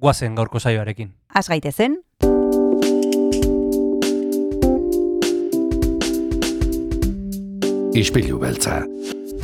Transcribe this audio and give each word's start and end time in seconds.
guazen 0.00 0.34
gaurko 0.34 0.58
saioarekin. 0.58 1.12
Az 1.34 1.48
gaitezen, 1.48 2.00
Ispilu 7.90 8.38
beltza. 8.38 8.84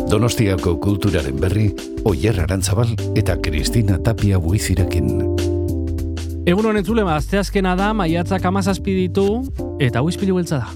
Donostiako 0.07 0.77
kulturaren 0.81 1.41
berri, 1.41 1.67
Oyer 2.07 2.39
Arantzabal 2.41 2.93
eta 3.19 3.35
Kristina 3.43 3.99
Tapia 3.99 4.39
buizirekin. 4.39 5.09
Egun 6.47 6.69
honen 6.71 6.87
zule, 6.87 7.03
azteazkena 7.11 7.75
da, 7.77 7.91
maiatzak 7.93 8.45
amazazpi 8.47 8.95
ditu, 8.95 9.27
eta 9.83 9.99
hau 9.99 10.09
izpilu 10.09 10.39
beltza 10.39 10.63
da. 10.63 10.71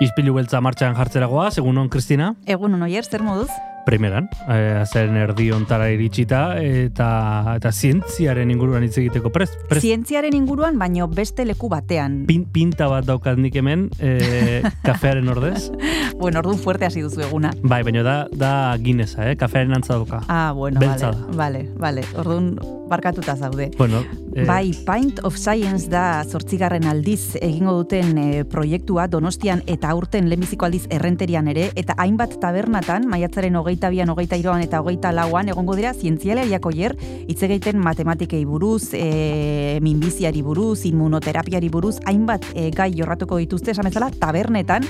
Izpilu 0.00 0.38
beltza 0.38 0.62
martxan 0.62 0.94
jartzeragoa, 0.96 1.50
segun 1.50 1.76
hon, 1.82 1.90
Kristina? 1.90 2.36
egun 2.46 2.80
oier, 2.86 3.04
zer 3.04 3.26
moduz? 3.26 3.50
Primeran, 3.86 4.28
eh, 4.48 4.80
azaren 4.82 5.16
erdi 5.20 5.50
ontara 5.52 5.90
iritsita, 5.92 6.60
eta, 6.60 7.56
eta 7.56 7.72
zientziaren 7.72 8.50
inguruan 8.50 8.84
hitz 8.86 8.96
egiteko 9.02 9.32
prest. 9.34 9.56
prest 9.68 9.86
Zientziaren 9.86 10.34
inguruan, 10.36 10.78
baino 10.78 11.08
beste 11.08 11.44
leku 11.44 11.68
batean. 11.68 12.24
pin, 12.26 12.44
pinta 12.44 12.88
bat 12.88 13.04
daukat 13.04 13.38
nik 13.38 13.56
hemen, 13.56 13.88
eh, 13.98 14.62
kafearen 14.88 15.28
ordez. 15.28 15.70
bueno, 16.18 16.40
orduan 16.40 16.58
fuerte 16.58 16.86
hasi 16.86 17.00
duzu 17.02 17.22
eguna. 17.22 17.52
Bai, 17.62 17.82
baina 17.82 18.02
da, 18.02 18.16
da 18.32 18.76
Guinnessa, 18.76 19.30
eh? 19.30 19.36
kafearen 19.36 19.74
antza 19.74 19.94
dauka. 19.94 20.22
Ah, 20.28 20.52
bueno, 20.52 20.80
Beltza 20.80 21.10
vale, 21.10 21.18
da. 21.20 21.36
vale, 21.36 21.68
vale. 21.76 22.04
Orduan 22.16 22.54
barkatuta 22.90 23.36
zaude. 23.36 23.70
Bueno, 23.78 24.02
eh, 24.34 24.44
Bai, 24.44 24.74
Pint 24.84 25.20
of 25.22 25.36
Science 25.36 25.88
da 25.88 26.24
zortzigarren 26.26 26.84
aldiz 26.90 27.36
egingo 27.40 27.72
duten 27.78 28.18
eh, 28.18 28.44
proiektua 28.44 29.06
Donostian 29.08 29.62
eta 29.70 29.92
aurten 29.94 30.28
lehenbiziko 30.28 30.66
aldiz 30.66 30.82
errenterian 30.90 31.48
ere, 31.48 31.70
eta 31.78 31.94
hainbat 32.02 32.36
tabernatan, 32.42 33.06
maiatzaren 33.08 33.56
hogeita 33.70 33.90
bian, 33.94 34.10
hogeita 34.10 34.36
iroan 34.40 34.64
eta 34.64 34.80
hogeita 34.82 35.12
lauan, 35.14 35.48
egongo 35.52 35.76
dira 35.78 35.92
zientzialariak 35.94 36.66
oier, 36.66 36.96
hitz 37.28 37.38
egiten 37.46 37.78
matematikei 37.78 38.42
buruz, 38.44 38.90
e, 38.94 39.78
minbiziari 39.84 40.42
buruz, 40.42 40.82
immunoterapiari 40.90 41.70
buruz, 41.70 41.98
hainbat 42.10 42.50
e, 42.54 42.70
gai 42.74 42.90
jorratuko 42.96 43.38
dituzte, 43.38 43.70
esan 43.70 43.86
bezala, 43.86 44.10
tabernetan, 44.10 44.86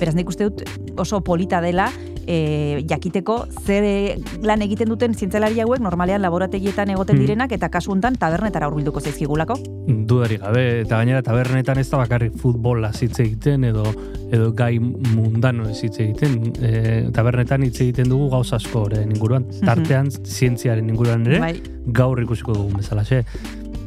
beraz 0.00 0.16
nik 0.18 0.34
uste 0.34 0.50
dut 0.50 0.83
oso 0.96 1.22
polita 1.22 1.60
dela, 1.60 1.90
e, 2.26 2.84
jakiteko 2.88 3.46
zer 3.66 4.18
lan 4.42 4.62
egiten 4.64 4.88
duten 4.88 5.14
zientzialari 5.14 5.60
hauek 5.60 5.80
normalean 5.80 6.22
laborategietan 6.22 6.90
egoten 6.90 7.16
Hmm. 7.16 7.20
direnak 7.26 7.52
eta 7.52 7.68
kasu 7.68 7.92
hontan 7.92 8.16
tabernetara 8.16 8.68
hurbilduko 8.68 9.00
zaizkigulako. 9.00 9.58
dudari 9.86 10.36
gabe, 10.38 10.80
eta 10.80 10.96
gainera 10.96 11.22
tabernetan 11.22 11.78
ez 11.78 11.88
da 11.90 11.98
bakarrik 11.98 12.36
futbola 12.36 12.90
hitz 13.00 13.18
egiten, 13.20 13.64
edo 13.64 13.84
edo 14.32 14.52
gai 14.52 14.78
mundano 14.80 15.68
ez 15.68 15.82
hitz 15.84 15.98
egiten. 16.00 16.52
E, 16.60 17.10
tabernetan 17.12 17.62
hitz 17.62 17.80
egiten 17.80 18.08
dugu 18.08 18.30
gauza 18.30 18.56
askoren 18.56 19.10
inguruan. 19.12 19.44
Tartean, 19.64 20.10
zientziaren 20.10 20.88
inguruan 20.88 21.26
ere, 21.26 21.38
Bai. 21.40 21.62
gaur 21.86 22.20
ikusiko 22.22 22.52
dugun 22.54 22.78
bezala. 22.78 23.04
Xe, 23.04 23.24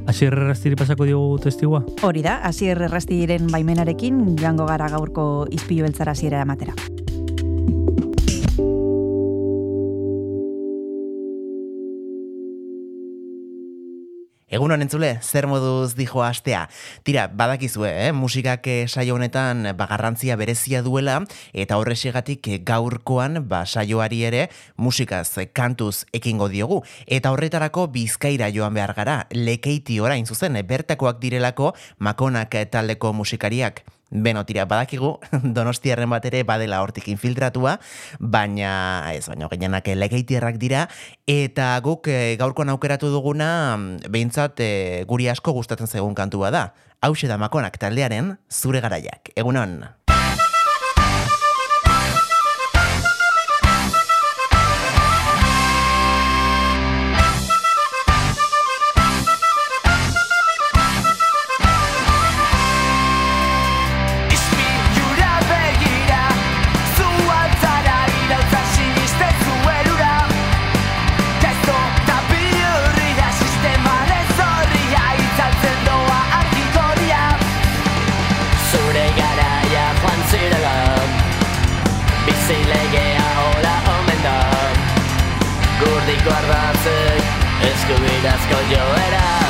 Asier 0.08 0.31
errastiri 0.31 0.77
pasako 0.80 1.03
diogu 1.03 1.38
testigua? 1.44 1.83
Hori 2.02 2.21
da, 2.23 2.38
hasier 2.47 2.80
errastiren 2.81 3.48
baimenarekin 3.52 4.37
joango 4.39 4.65
gara 4.65 4.87
gaurko 4.87 5.48
izpilu 5.52 5.83
beltzara 5.83 6.11
hasiera 6.14 6.42
ematera. 6.42 6.73
Egun 14.47 14.71
honen 14.71 14.85
entzule, 14.85 15.09
zer 15.19 15.43
moduz 15.52 15.97
dijo 15.97 16.21
astea. 16.23 16.69
Tira, 17.03 17.25
badakizue, 17.27 17.89
eh? 18.05 18.11
musikak 18.15 18.69
eh, 18.71 18.85
saio 18.87 19.17
honetan 19.17 19.73
ba, 19.75 19.87
garrantzia 19.89 20.37
berezia 20.39 20.80
duela, 20.85 21.17
eta 21.52 21.75
horrexegatik 21.75 22.47
eh, 22.47 22.61
gaurkoan 22.63 23.41
ba, 23.52 23.65
saioari 23.67 24.21
ere 24.30 24.45
musikaz, 24.77 25.37
eh, 25.43 25.49
kantuz 25.52 26.05
ekingo 26.15 26.47
diogu. 26.47 26.80
Eta 27.11 27.36
horretarako 27.36 27.89
bizkaira 27.91 28.47
joan 28.55 28.80
behar 28.80 28.95
gara, 28.95 29.17
lekeiti 29.36 29.99
orain 29.99 30.23
zuzen, 30.23 30.55
eh, 30.55 30.63
bertakoak 30.63 31.19
direlako 31.19 31.73
makonak 31.99 32.55
eh, 32.55 32.65
taldeko 32.71 33.11
musikariak. 33.11 33.83
Beno, 34.09 34.45
tira, 34.47 34.63
badakigu, 34.65 35.17
donostiarren 35.57 36.09
bat 36.09 36.25
ere 36.29 36.43
badela 36.47 36.79
hortik 36.83 37.09
infiltratua, 37.11 37.77
baina, 38.19 38.71
ez, 39.11 39.25
baina 39.27 39.49
gehienak 39.51 39.91
legeitierrak 39.99 40.59
dira, 40.61 40.87
eta 41.27 41.73
guk 41.83 42.07
eh, 42.07 42.37
gaurkoan 42.39 42.71
aukeratu 42.71 43.11
duguna, 43.11 43.49
behintzat 44.07 44.63
eh, 44.63 45.03
guri 45.07 45.27
asko 45.27 45.51
gustatzen 45.51 45.91
zegun 45.91 46.15
kantua 46.15 46.51
da. 46.51 46.69
Hau 47.01 47.13
da 47.13 47.37
makonak 47.37 47.77
taldearen 47.77 48.37
zure 48.49 48.81
garaiak. 48.81 49.29
Egunon. 49.35 49.83
that's 88.22 88.45
called 88.52 88.70
your 88.72 88.80
head 88.80 89.14
up. 89.14 89.46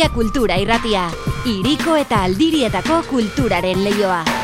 Donostia 0.00 0.14
Kultura 0.16 0.56
Irratia, 0.56 1.02
Iriko 1.44 1.92
eta 2.00 2.22
Aldirietako 2.24 3.02
kulturaren 3.10 3.84
leioa. 3.84 4.39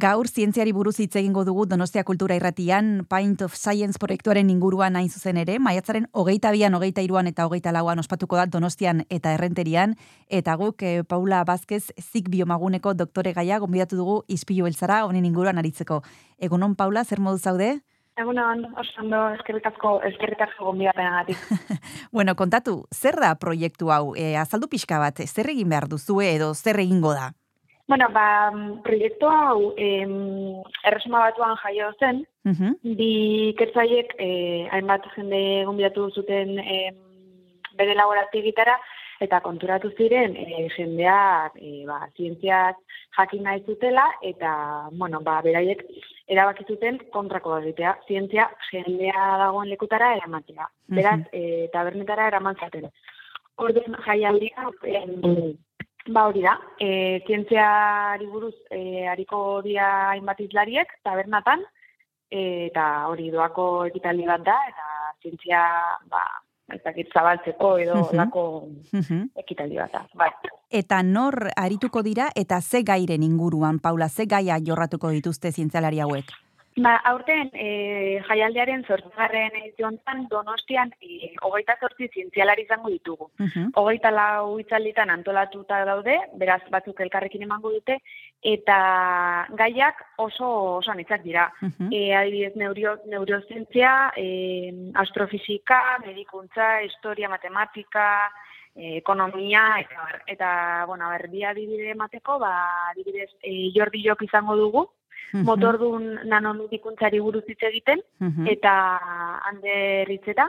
Gaur 0.00 0.28
zientziari 0.30 0.72
buruz 0.72 0.94
hitz 1.02 1.16
egingo 1.18 1.42
dugu 1.44 1.66
Donostia 1.68 2.04
Kultura 2.08 2.36
Irratian 2.38 3.02
Paint 3.10 3.42
of 3.44 3.56
Science 3.58 3.98
proiektuaren 4.00 4.48
inguruan 4.48 4.94
hain 4.96 5.10
zuzen 5.10 5.36
ere, 5.36 5.58
maiatzaren 5.60 6.06
hogeita 6.16 6.52
bian, 6.54 6.72
hogeita 6.78 7.02
iruan 7.04 7.28
eta 7.28 7.44
hogeita 7.44 7.72
lauan 7.76 8.00
ospatuko 8.00 8.38
da 8.38 8.46
Donostian 8.46 9.02
eta 9.10 9.34
Errenterian, 9.36 9.96
eta 10.30 10.54
guk 10.56 10.80
eh, 10.88 11.02
Paula 11.04 11.42
Vázquez 11.44 11.90
zik 12.00 12.30
biomaguneko 12.32 12.94
doktore 12.94 13.34
gaia 13.36 13.58
gonbidatu 13.60 13.98
dugu 13.98 14.14
izpilu 14.28 14.64
beltzara 14.64 15.02
honen 15.04 15.26
inguruan 15.28 15.60
aritzeko. 15.60 16.00
Egunon 16.38 16.78
Paula, 16.80 17.04
zer 17.04 17.20
modu 17.20 17.42
zaude? 17.42 17.74
Egunon, 18.16 18.64
oso 18.80 19.04
ondo 19.04 19.20
eskerrik 19.34 19.68
asko 19.68 19.98
eskerrik 20.08 20.46
asko 20.46 20.70
gonbidapenagatik. 20.70 21.44
Bueno, 22.16 22.38
kontatu, 22.40 22.86
zer 22.94 23.20
da 23.20 23.34
proiektu 23.36 23.92
hau? 23.92 24.14
E, 24.16 24.32
azaldu 24.40 24.70
pixka 24.72 25.02
bat, 25.02 25.20
zer 25.26 25.52
egin 25.52 25.68
behar 25.68 25.90
duzue 25.92 26.32
edo 26.38 26.54
zer 26.54 26.80
egingo 26.80 27.12
da? 27.12 27.34
Bueno, 27.90 28.06
ba, 28.14 28.52
proiektu 28.86 29.26
hau 29.26 29.72
em, 29.76 30.62
erresuma 30.86 31.24
batuan 31.24 31.56
jaio 31.58 31.88
zen, 31.98 32.20
Mhm. 32.44 32.76
bi 32.98 33.54
kertzaiek 33.58 34.14
eh, 34.18 34.68
hainbat 34.70 35.08
jende 35.16 35.64
gonbidatu 35.66 36.04
zuten 36.14 36.58
em, 36.60 36.94
bere 37.74 37.96
laborategitara, 37.98 38.76
eta 39.20 39.40
konturatu 39.40 39.90
ziren 39.98 40.36
eh, 40.36 40.68
jendeak 40.76 41.56
eh, 41.58 41.82
ba, 41.88 42.06
zientziaz 42.16 42.76
jakin 43.18 43.42
nahi 43.42 43.64
zutela, 43.66 44.06
eta, 44.22 44.52
bueno, 44.92 45.20
ba, 45.20 45.40
beraiek 45.42 45.82
erabaki 46.28 46.64
zuten 46.68 47.02
kontrako 47.10 47.58
egitea, 47.58 47.96
zientzia 48.06 48.46
jendea 48.70 49.26
dagoen 49.42 49.68
lekutara 49.68 50.14
eramatea. 50.14 50.70
Beraz, 50.86 51.20
eh, 51.32 51.68
tabernetara 51.72 52.28
eraman 52.30 52.54
zaten. 52.54 52.86
Orduan 53.58 53.98
jaialdia, 54.06 54.70
Ba 56.08 56.26
hori 56.26 56.40
da, 56.42 56.54
e, 56.80 57.22
zientziari 57.26 58.26
buruz 58.26 58.54
e, 58.70 59.06
hariko 59.06 59.60
dira 59.62 60.10
hainbat 60.14 60.40
izlariek, 60.40 60.88
tabernatan, 61.04 61.60
e, 62.30 62.68
eta 62.70 63.06
hori 63.10 63.28
doako 63.30 63.84
ekitaldi 63.90 64.24
bat 64.26 64.42
da, 64.46 64.56
eta 64.70 64.86
zientzia, 65.22 65.60
ba, 66.08 66.22
ez 66.72 66.80
dakit 66.84 67.12
zabaltzeko 67.12 67.76
edo 67.78 67.94
Mhm. 68.06 68.16
lako 68.16 68.44
Mhm. 68.92 69.20
ekitaldi 69.36 69.76
bat 69.76 69.92
da. 69.92 70.06
Bai. 70.14 70.30
Eta 70.70 71.02
nor 71.02 71.50
arituko 71.56 72.02
dira 72.02 72.30
eta 72.34 72.60
ze 72.60 72.82
gairen 72.82 73.22
inguruan, 73.22 73.78
Paula, 73.78 74.08
ze 74.08 74.24
gaia 74.26 74.56
jorratuko 74.58 75.10
dituzte 75.10 75.52
zientzialari 75.52 76.00
hauek? 76.00 76.24
Ba, 76.78 76.92
aurten 77.10 77.48
e, 77.52 78.20
jaialdiaren 78.28 78.84
zortzigarren 78.86 79.56
ediziontan 79.58 80.28
Donostian 80.30 80.92
e, 81.02 81.32
hogeita 81.42 81.74
zortzi 81.82 82.06
zientzialari 82.14 82.62
izango 82.62 82.92
ditugu. 82.92 83.26
Hogeita 83.80 84.12
lau 84.14 84.54
hitzalditan 84.60 85.10
antolatuta 85.10 85.80
daude, 85.88 86.14
beraz 86.38 86.60
batzuk 86.70 87.00
elkarrekin 87.02 87.42
emango 87.42 87.72
dute, 87.74 87.96
eta 88.46 88.76
gaiak 89.58 90.04
oso 90.22 90.50
oso 90.76 90.92
anitzak 90.94 91.24
dira. 91.26 91.48
Mhm. 91.60 91.90
E, 91.90 92.14
adibidez, 92.20 92.54
neurio, 92.54 92.94
neurozientzia, 93.06 94.12
e, 94.16 94.70
astrofisika, 94.94 95.98
medikuntza, 96.06 96.84
historia, 96.86 97.28
matematika, 97.28 98.30
e, 98.76 98.96
ekonomia, 98.98 99.66
eta, 99.82 100.22
eta 100.26 100.54
bueno, 100.86 101.10
a 101.10 101.18
ber, 101.18 101.28
bi 101.34 101.42
adibide 101.42 101.90
emateko, 101.96 102.38
ba, 102.38 102.54
adibidez, 102.94 103.30
e, 103.42 103.72
Jordi 103.74 104.06
Jok 104.06 104.22
izango 104.30 104.56
dugu, 104.56 104.86
Motordun 105.46 106.08
nanomedikuntzari 106.26 107.20
buruz 107.22 107.44
hitz 107.48 107.62
egiten, 107.68 108.02
eta 108.50 108.72
hande 109.46 109.76
ritzeta, 110.08 110.48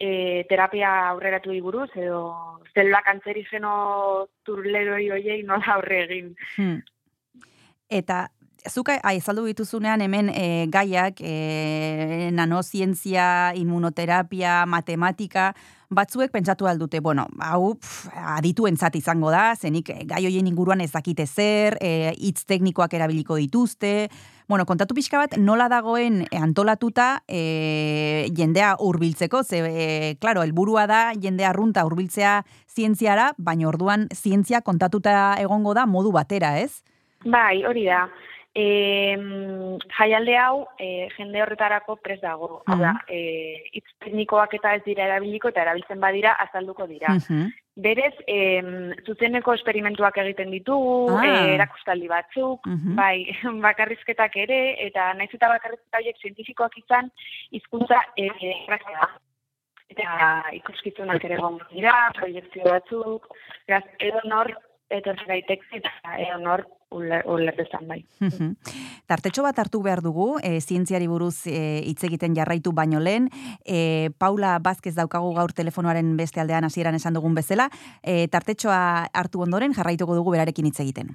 e, 0.00 0.44
terapia 0.48 0.90
aurreratu 1.10 1.54
buruz, 1.62 1.90
edo 1.94 2.60
zelula 2.74 3.02
kantzerigeno 3.06 4.26
turleroi 4.44 5.10
hoiei 5.10 5.42
nola 5.46 5.76
aurre 5.76 6.04
egin. 6.06 6.34
Hmm. 6.56 6.80
Eta 7.90 8.28
zuk 8.68 8.90
aizaldu 8.92 9.46
dituzunean 9.48 10.00
hemen 10.00 10.30
e, 10.32 10.66
gaiak, 10.72 11.20
e, 11.20 12.30
nanozientzia, 12.32 13.52
inmunoterapia, 13.56 14.64
matematika, 14.66 15.52
batzuek 15.90 16.30
pentsatu 16.30 16.68
aldute, 16.70 17.00
bueno, 17.02 17.26
hau 17.42 17.74
adituentzat 18.36 18.94
izango 18.96 19.30
da, 19.34 19.50
zenik 19.58 19.90
eh, 19.90 20.04
gai 20.06 20.22
hoien 20.28 20.46
inguruan 20.46 20.80
ez 20.80 20.92
dakite 20.92 21.26
zer, 21.26 21.76
e, 21.82 22.12
hitz 22.16 22.44
teknikoak 22.46 22.94
erabiliko 22.94 23.36
dituzte, 23.40 24.08
bueno, 24.50 24.66
kontatu 24.66 24.94
pixka 24.94 25.18
bat, 25.18 25.36
nola 25.38 25.66
dagoen 25.70 26.22
eh, 26.28 26.38
antolatuta 26.38 27.08
e, 27.26 28.30
jendea 28.36 28.76
hurbiltzeko, 28.78 29.42
ze, 29.42 29.60
e, 29.66 29.88
klaro, 30.22 30.46
helburua 30.46 30.86
da 30.90 31.02
jendea 31.18 31.50
arrunta 31.50 31.84
hurbiltzea 31.86 32.40
zientziara, 32.70 33.32
baina 33.38 33.68
orduan 33.68 34.06
zientzia 34.14 34.62
kontatuta 34.62 35.34
egongo 35.42 35.74
da 35.74 35.88
modu 35.90 36.14
batera, 36.14 36.56
ez? 36.62 36.84
Bai, 37.26 37.64
hori 37.66 37.84
da. 37.90 38.06
E, 38.52 39.16
jaialde 39.96 40.34
hau 40.36 40.66
e, 40.78 41.08
jende 41.16 41.42
horretarako 41.42 41.96
pres 42.02 42.18
dago. 42.20 42.62
Hau 42.66 42.78
da, 42.80 42.96
e, 43.06 43.20
hitz 43.72 43.86
teknikoak 44.02 44.54
eta 44.58 44.72
ez 44.74 44.82
dira 44.84 45.04
erabiliko 45.06 45.52
eta 45.52 45.62
erabiltzen 45.62 46.00
badira 46.02 46.32
azalduko 46.46 46.86
dira. 46.90 47.14
Mhm. 47.14 47.52
Berez, 47.80 48.12
em, 48.26 48.90
zuzeneko 49.06 49.54
esperimentuak 49.54 50.18
egiten 50.18 50.50
ditugu, 50.50 51.14
Ah. 51.16 51.24
eh, 51.24 51.54
erakustaldi 51.54 52.08
batzuk, 52.08 52.66
Mhm. 52.66 52.96
bai, 52.96 53.24
bakarrizketak 53.66 54.36
ere, 54.36 54.58
eta 54.86 55.14
naiz 55.14 55.30
eta 55.32 55.48
bakarrizketa 55.48 55.98
horiek 55.98 56.16
zientifikoak 56.20 56.76
izan, 56.82 57.10
hizkuntza 57.52 58.02
eh, 58.16 58.30
erraza 58.66 58.90
da. 58.98 59.08
Eta 59.90 60.42
ikuskizunak 60.58 61.24
ere 61.24 61.34
egon 61.34 61.58
dira, 61.72 62.10
proiektzio 62.18 62.62
batzuk, 62.64 63.26
edo 63.98 64.20
nor 64.24 64.52
etorri 64.90 65.26
daiteke 65.26 65.78
eta 65.78 65.90
egon 66.18 66.46
hor 66.46 66.66
ulertezan 66.90 67.86
bai. 67.88 68.00
Tartetxo 69.06 69.42
bat 69.46 69.58
hartu 69.58 69.82
behar 69.82 70.02
dugu, 70.02 70.38
e, 70.42 70.60
zientziari 70.60 71.06
buruz 71.10 71.46
e, 71.46 71.82
hitz 71.86 72.02
egiten 72.06 72.34
jarraitu 72.36 72.72
baino 72.72 73.00
lehen, 73.00 73.28
e, 73.64 74.10
Paula 74.18 74.58
Bazkez 74.58 74.94
daukagu 74.98 75.32
gaur 75.34 75.52
telefonoaren 75.52 76.16
beste 76.16 76.40
aldean 76.40 76.64
hasieran 76.64 76.94
esan 76.94 77.14
dugun 77.14 77.34
bezala, 77.34 77.70
e, 78.02 78.26
tartetxoa 78.28 79.10
hartu 79.12 79.46
ondoren 79.46 79.74
jarraituko 79.74 80.18
dugu 80.18 80.36
berarekin 80.36 80.66
hitz 80.66 80.80
egiten. 80.80 81.14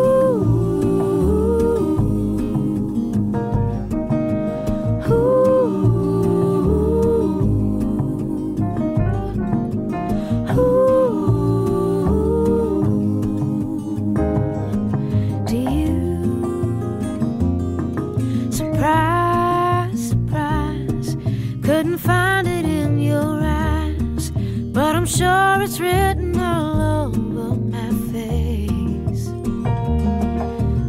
But 24.71 24.95
I'm 24.95 25.05
sure 25.05 25.61
it's 25.61 25.79
written 25.79 26.39
all 26.39 27.07
over 27.07 27.55
my 27.55 27.89
face. 28.11 29.25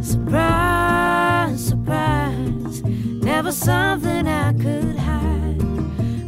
Surprise, 0.01 1.65
surprise, 1.67 2.81
never 2.83 3.51
something 3.51 4.27
I 4.27 4.53
could 4.53 4.95
hide. 4.95 5.61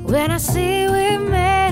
When 0.04 0.32
I 0.32 0.38
see 0.38 0.88
we 0.88 1.18
made 1.18 1.65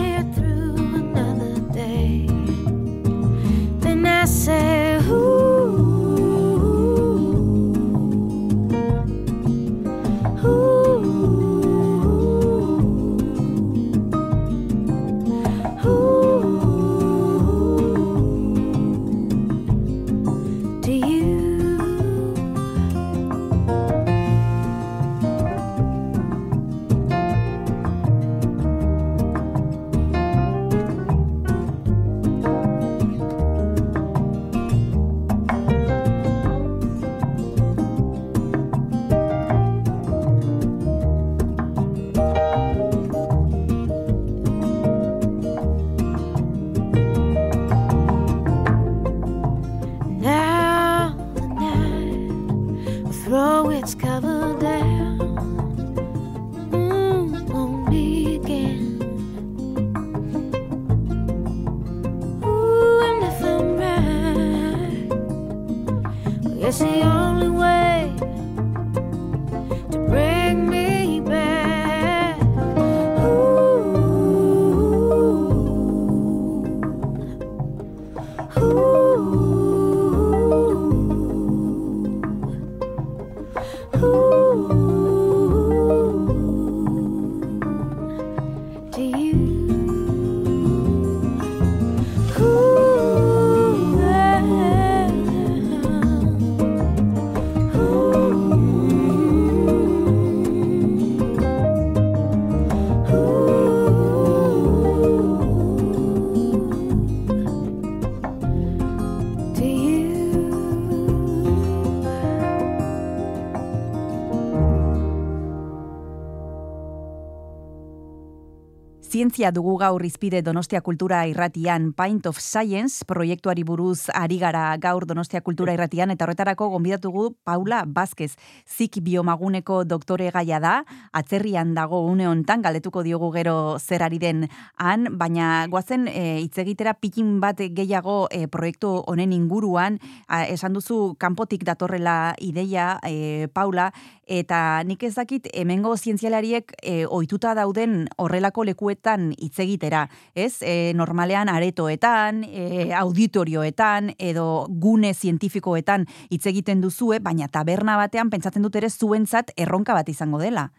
Zientzia 119.23 119.53
dugu 119.55 119.77
gaur 119.79 120.03
izpide 120.03 120.41
Donostia 120.43 120.81
Kultura 120.83 121.21
Irratian. 121.31 121.93
Pint 121.95 122.25
of 122.27 122.41
Science 122.43 123.05
proiektuari 123.07 123.63
buruz 123.63 124.09
ari 124.11 124.35
gara 124.41 124.75
gaur 124.75 125.05
Donostia 125.07 125.39
Kultura 125.39 125.71
Irratian 125.71 126.11
eta 126.11 126.25
horretarako 126.25 126.67
gonbidatugu 126.73 127.29
Paula 127.47 127.85
Vázquez, 127.87 128.33
zik 128.67 128.97
biomaguneko 128.99 129.85
doktore 129.87 130.27
gaia 130.35 130.59
da, 130.59 130.73
atzerrian 131.15 131.71
dago 131.71 132.01
une 132.03 132.27
hontan 132.27 132.65
galdetuko 132.65 132.99
diogu 133.07 133.29
gero 133.31 133.77
zer 133.79 134.03
ari 134.03 134.19
den 134.19 134.49
han, 134.75 135.07
baina 135.15 135.69
goazen 135.71 136.09
e, 136.11 136.41
hitz 136.41 136.57
egitera 136.59 136.91
pikin 136.93 137.37
bat 137.39 137.63
gehiago 137.63 138.27
e, 138.27 138.49
proiektu 138.51 138.91
honen 139.07 139.31
inguruan, 139.31 140.01
a, 140.27 140.43
esan 140.43 140.75
duzu 140.75 141.15
kanpotik 141.15 141.63
datorrela 141.63 142.35
ideia 142.43 142.97
e, 143.07 143.47
Paula, 143.55 143.93
eta 144.27 144.83
nik 144.83 145.03
ez 145.03 145.15
dakit 145.15 145.47
hemengo 145.53 145.95
zientzialariek 145.97 146.71
e, 146.81 147.05
ohituta 147.05 147.53
dauden 147.55 148.07
horrelako 148.17 148.63
lekuetan 148.63 149.31
hitz 149.37 149.59
egitera, 149.59 150.07
ez? 150.35 150.61
E, 150.61 150.93
normalean 150.95 151.49
aretoetan, 151.49 152.43
e, 152.43 152.93
auditorioetan 152.93 154.13
edo 154.19 154.67
gune 154.69 155.13
zientifikoetan 155.13 156.05
hitz 156.29 156.45
egiten 156.47 156.81
duzue, 156.81 157.19
baina 157.19 157.47
taberna 157.47 157.97
batean 157.97 158.29
pentsatzen 158.29 158.63
dut 158.63 158.75
ere 158.75 158.89
zuentzat 158.89 159.51
erronka 159.57 159.93
bat 159.93 160.09
izango 160.09 160.39
dela. 160.39 160.69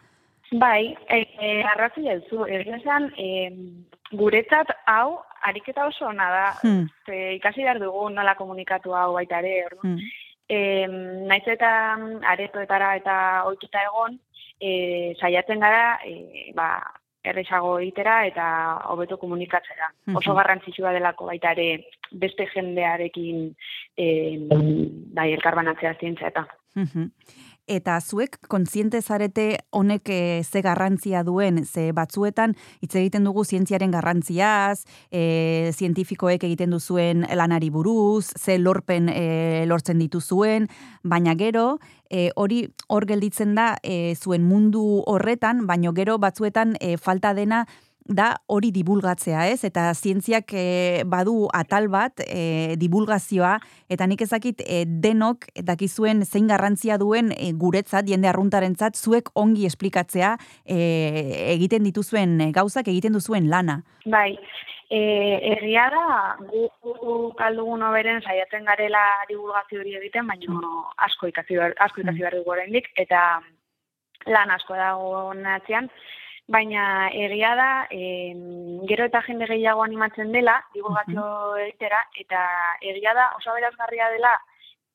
Bai, 0.51 0.95
e, 1.09 1.21
e, 1.41 1.63
arrazia 1.63 2.19
duzu, 2.19 2.45
esan, 2.45 3.09
e, 3.17 3.49
guretzat 4.11 4.69
hau, 4.87 5.19
ariketa 5.45 5.87
oso 5.87 6.05
ona 6.05 6.29
da, 6.29 6.45
Hmm. 6.61 6.85
ze 7.05 7.35
ikasi 7.35 7.61
behar 7.61 7.79
dugu 7.79 8.09
nola 8.09 8.35
komunikatu 8.35 8.93
hau 8.93 9.13
baita 9.13 9.39
ere, 9.39 9.65
orduan. 9.65 9.97
Hmm. 9.97 9.99
E, 10.49 10.59
naiz 11.29 11.43
eta 11.49 11.71
mm, 11.97 12.21
aretoetara 12.33 12.95
eta 12.99 13.15
ohituta 13.49 13.81
egon, 13.87 14.19
e, 14.59 15.15
saiatzen 15.19 15.63
gara, 15.63 15.97
e, 16.05 16.51
ba, 16.57 16.69
erresago 17.25 17.79
egitera 17.79 18.19
eta 18.27 18.45
hobeto 18.93 19.17
komunikatzera. 19.17 19.89
Oso 20.19 20.35
garrantzitsua 20.37 20.93
delako 20.93 21.31
baita 21.31 21.55
ere 21.55 21.87
beste 22.11 22.45
jendearekin 22.53 23.47
e, 23.97 24.07
bai 25.17 25.31
elkarbanatzea 25.33 25.95
zientzia 25.99 26.29
eta. 26.33 26.45
Mhm. 26.75 27.09
Eta 27.67 27.97
zuek 28.01 28.37
kontziente 28.47 29.01
zarete 29.01 29.59
honek 29.71 30.09
e, 30.09 30.43
ze 30.43 30.61
garrantzia 30.61 31.23
duen, 31.23 31.65
ze 31.65 31.91
batzuetan 31.93 32.55
hitz 32.81 32.95
egiten 32.95 33.25
dugu 33.25 33.45
zientziaren 33.45 33.91
garrantziaz, 33.91 34.85
e, 35.11 35.71
zientifikoek 35.73 36.43
egiten 36.43 36.75
duzuen 36.75 37.25
lanari 37.33 37.69
buruz, 37.69 38.31
ze 38.37 38.57
lorpen 38.59 39.09
e, 39.09 39.65
lortzen 39.65 39.99
dituzuen, 39.99 40.69
baina 41.03 41.35
gero, 41.35 41.79
e, 42.09 42.29
hori 42.35 42.65
hor 42.87 43.05
gelditzen 43.09 43.55
da 43.55 43.75
e, 43.83 44.15
zuen 44.15 44.45
mundu 44.45 45.03
horretan, 45.05 45.65
baino 45.67 45.93
gero 45.93 46.17
batzuetan 46.21 46.75
e, 46.79 46.97
falta 46.97 47.33
dena 47.33 47.65
da 48.05 48.35
hori 48.47 48.69
divulgatzea, 48.71 49.47
ez? 49.49 49.63
Eta 49.65 49.89
zientziak 49.93 50.53
e, 50.53 51.03
badu 51.09 51.47
atal 51.53 51.87
bat 51.89 52.21
e, 52.25 52.75
divulgazioa 52.77 53.55
eta 53.89 54.05
nik 54.07 54.21
ezakit 54.21 54.61
e, 54.61 54.83
denok 54.85 55.49
dakizuen 55.65 56.21
zein 56.25 56.47
garrantzia 56.47 56.99
duen 57.01 57.31
e, 57.33 57.51
guretzat 57.57 58.05
jende 58.09 58.29
arruntarentzat 58.29 58.95
zuek 58.95 59.31
ongi 59.33 59.65
esplikatzea 59.65 60.35
e, 60.65 60.77
egiten 61.55 61.83
dituzuen 61.87 62.37
gauzak 62.53 62.87
egiten 62.93 63.17
duzuen 63.17 63.49
lana. 63.49 63.81
Bai, 64.05 64.37
e, 64.89 64.99
egia 65.55 65.87
da, 65.93 66.05
gu, 66.51 66.67
gu 66.85 67.15
kaldugun 67.39 67.83
oberen 67.89 68.21
saiatzen 68.21 68.65
garela 68.69 69.03
divulgazio 69.29 69.81
hori 69.81 69.95
egiten, 69.97 70.27
baina 70.29 70.61
asko 71.07 71.31
ikasi 71.31 71.57
behar, 71.57 71.73
asko 71.87 72.03
ikasi 72.03 72.21
behar 72.21 72.37
dugu 72.37 72.53
oraindik, 72.53 72.91
eta 73.01 73.23
lan 74.29 74.53
asko 74.53 74.77
dago 74.77 75.33
natzean, 75.37 75.89
baina 76.47 77.09
egia 77.11 77.55
da, 77.55 77.87
em, 77.89 78.85
gero 78.87 79.05
eta 79.05 79.21
jende 79.25 79.47
gehiago 79.49 79.83
animatzen 79.83 80.31
dela, 80.31 80.59
divulgazio 80.73 81.55
egitera, 81.57 82.03
eta 82.19 82.41
egia 82.81 83.13
da 83.17 83.31
oso 83.37 83.53
berazgarria 83.53 84.09
dela 84.13 84.35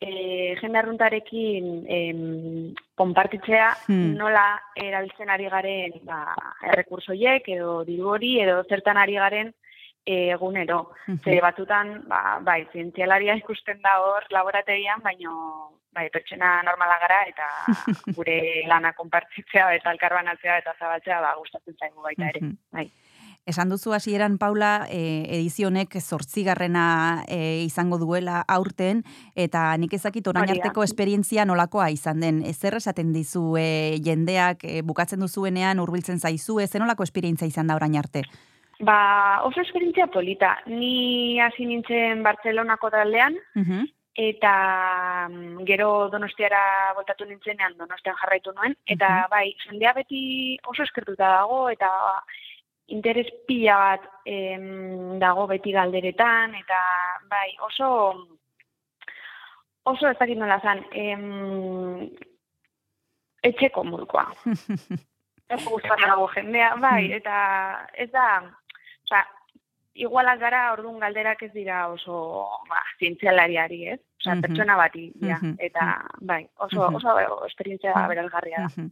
e, 0.00 0.54
jende 0.61 0.78
arruntarekin 0.78 1.85
em, 1.88 2.75
konpartitzea 2.95 3.71
Hmm. 3.88 4.14
nola 4.16 4.61
erabiltzen 4.76 5.28
ari 5.30 5.49
garen 5.50 5.92
ba, 6.04 6.35
errekursoiek 6.73 7.49
edo 7.49 7.83
diru 7.85 8.09
hori 8.14 8.38
edo 8.40 8.62
zertan 8.69 8.97
ari 8.97 9.14
garen 9.14 9.52
egunero. 10.07 10.92
Ze 11.25 11.40
batzutan, 11.40 12.04
ba, 12.09 12.38
bai, 12.42 12.64
zientzialaria 12.73 13.37
ikusten 13.40 13.83
da 13.83 13.99
hor 14.00 14.26
laborategian, 14.30 15.02
baino 15.04 15.35
bai, 15.92 16.09
pertsona 16.12 16.61
normala 16.66 16.99
gara 17.02 17.21
eta 17.28 17.49
gure 18.16 18.40
lana 18.71 18.92
konpartitzea 18.99 19.71
eta 19.76 19.92
elkarbanatzea 19.95 20.59
eta 20.62 20.75
zabaltzea 20.78 21.21
ba, 21.21 21.37
gustatzen 21.38 21.76
zaigu 21.78 22.02
baita 22.02 22.28
ere. 22.30 22.42
Mhm. 22.47 22.59
Bai. 22.73 22.90
Esan 23.49 23.71
duzu 23.73 23.95
hasieran 23.97 24.37
Paula, 24.38 24.87
e, 24.92 25.25
edizionek 25.38 25.97
zortzigarrena 25.99 27.25
e, 27.26 27.64
izango 27.64 27.97
duela 27.99 28.42
aurten, 28.47 29.00
eta 29.35 29.62
nik 29.80 29.97
ezakit 29.97 30.28
orain 30.28 30.52
arteko 30.52 30.85
esperientzia 30.85 31.47
nolakoa 31.49 31.88
izan 31.90 32.21
den. 32.21 32.42
Ezer 32.47 32.76
esaten 32.76 33.14
dizu 33.16 33.57
e, 33.59 33.97
jendeak 34.04 34.62
e, 34.69 34.83
bukatzen 34.87 35.25
duzuenean 35.25 35.80
hurbiltzen 35.80 36.21
zaizu, 36.21 36.61
ez 36.61 36.71
nolako 36.76 37.09
esperientzia 37.09 37.49
izan 37.49 37.73
da 37.73 37.80
orain 37.80 37.97
arte? 37.97 38.26
Ba, 38.80 39.42
oso 39.44 39.60
esperientzia 39.60 40.06
polita. 40.06 40.58
Ni 40.66 41.38
hasi 41.40 41.66
nintzen 41.66 42.22
Bartzelonako 42.22 42.90
taldean, 42.90 43.37
Mhm. 43.54 43.88
eta 44.14 45.28
mm, 45.30 45.64
gero 45.68 46.08
donostiara 46.10 46.92
voltatu 46.96 47.25
nintzenean 47.25 47.76
donostian 47.76 48.16
jarraitu 48.16 48.52
nuen, 48.52 48.75
eta 48.87 49.26
bai, 49.30 49.54
jendea 49.66 49.92
beti 49.92 50.58
oso 50.66 50.82
eskertuta 50.82 51.28
dago, 51.28 51.68
eta 51.70 51.88
interes 52.88 53.28
pila 53.46 53.76
bat 53.76 54.08
em, 54.25 55.18
dago 55.20 55.46
beti 55.46 55.72
galderetan, 55.72 56.54
eta 56.54 56.80
bai, 57.30 57.54
oso 57.60 58.26
oso 59.84 60.08
ez 60.08 60.18
dakit 60.18 60.38
nola 60.38 60.58
zan, 60.60 60.84
em, 60.92 62.10
etxeko 63.42 63.84
modukoa. 63.84 64.26
Oso 65.50 65.70
gustatzen 65.70 66.06
dago 66.08 66.28
jendea, 66.30 66.75
bai, 66.78 67.12
eta 67.12 67.88
ez 67.94 68.10
da, 68.12 68.26
osea, 69.10 69.26
igualak 69.94 70.38
gara, 70.40 70.72
orduan 70.72 71.00
galderak 71.02 71.42
ez 71.42 71.52
dira 71.52 71.88
oso 71.90 72.46
ba, 72.70 72.78
zientzialariari, 72.98 73.88
ez? 73.88 74.00
Osea, 74.20 74.34
Mhm. 74.36 74.42
pertsona 74.42 74.76
bati, 74.76 75.12
ja. 75.20 75.40
Eta, 75.58 76.04
bai, 76.20 76.48
oso, 76.58 76.86
oso 76.88 77.46
esperientzia 77.46 77.94
Mhm. 77.94 78.08
berazgarria 78.08 78.58
da. 78.60 78.84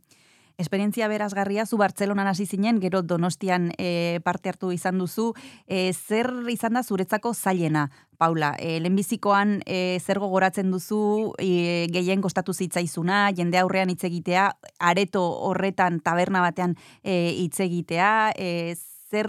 Esperientzia 0.59 1.07
berazgarria, 1.07 1.67
zu 1.67 1.77
Bartzelonan 1.79 2.27
hasi 2.27 2.45
zinen, 2.45 2.81
gero 2.81 3.03
Donostian 3.03 3.71
e, 3.79 4.19
parte 4.25 4.49
hartu 4.49 4.73
izan 4.73 4.99
duzu. 4.99 5.33
E, 5.69 5.93
zer 5.93 6.33
izan 6.51 6.73
da 6.73 6.83
zuretzako 6.83 7.33
zailena, 7.33 7.91
Paula? 8.19 8.57
E, 8.59 8.81
lehenbizikoan 8.81 9.61
e, 9.67 10.01
zer 10.01 10.19
gogoratzen 10.19 10.73
duzu 10.73 11.33
e, 11.39 11.87
gehien 11.93 12.21
kostatu 12.21 12.53
zitzaizuna, 12.53 13.31
jende 13.31 13.59
aurrean 13.59 13.89
hitz 13.91 14.03
egitea, 14.03 14.51
areto 14.81 15.23
horretan 15.23 16.01
taberna 16.01 16.41
batean 16.41 16.75
e, 17.05 17.31
hitz 17.39 17.61
egitea, 17.61 18.33
e, 18.37 18.75
zer 19.11 19.29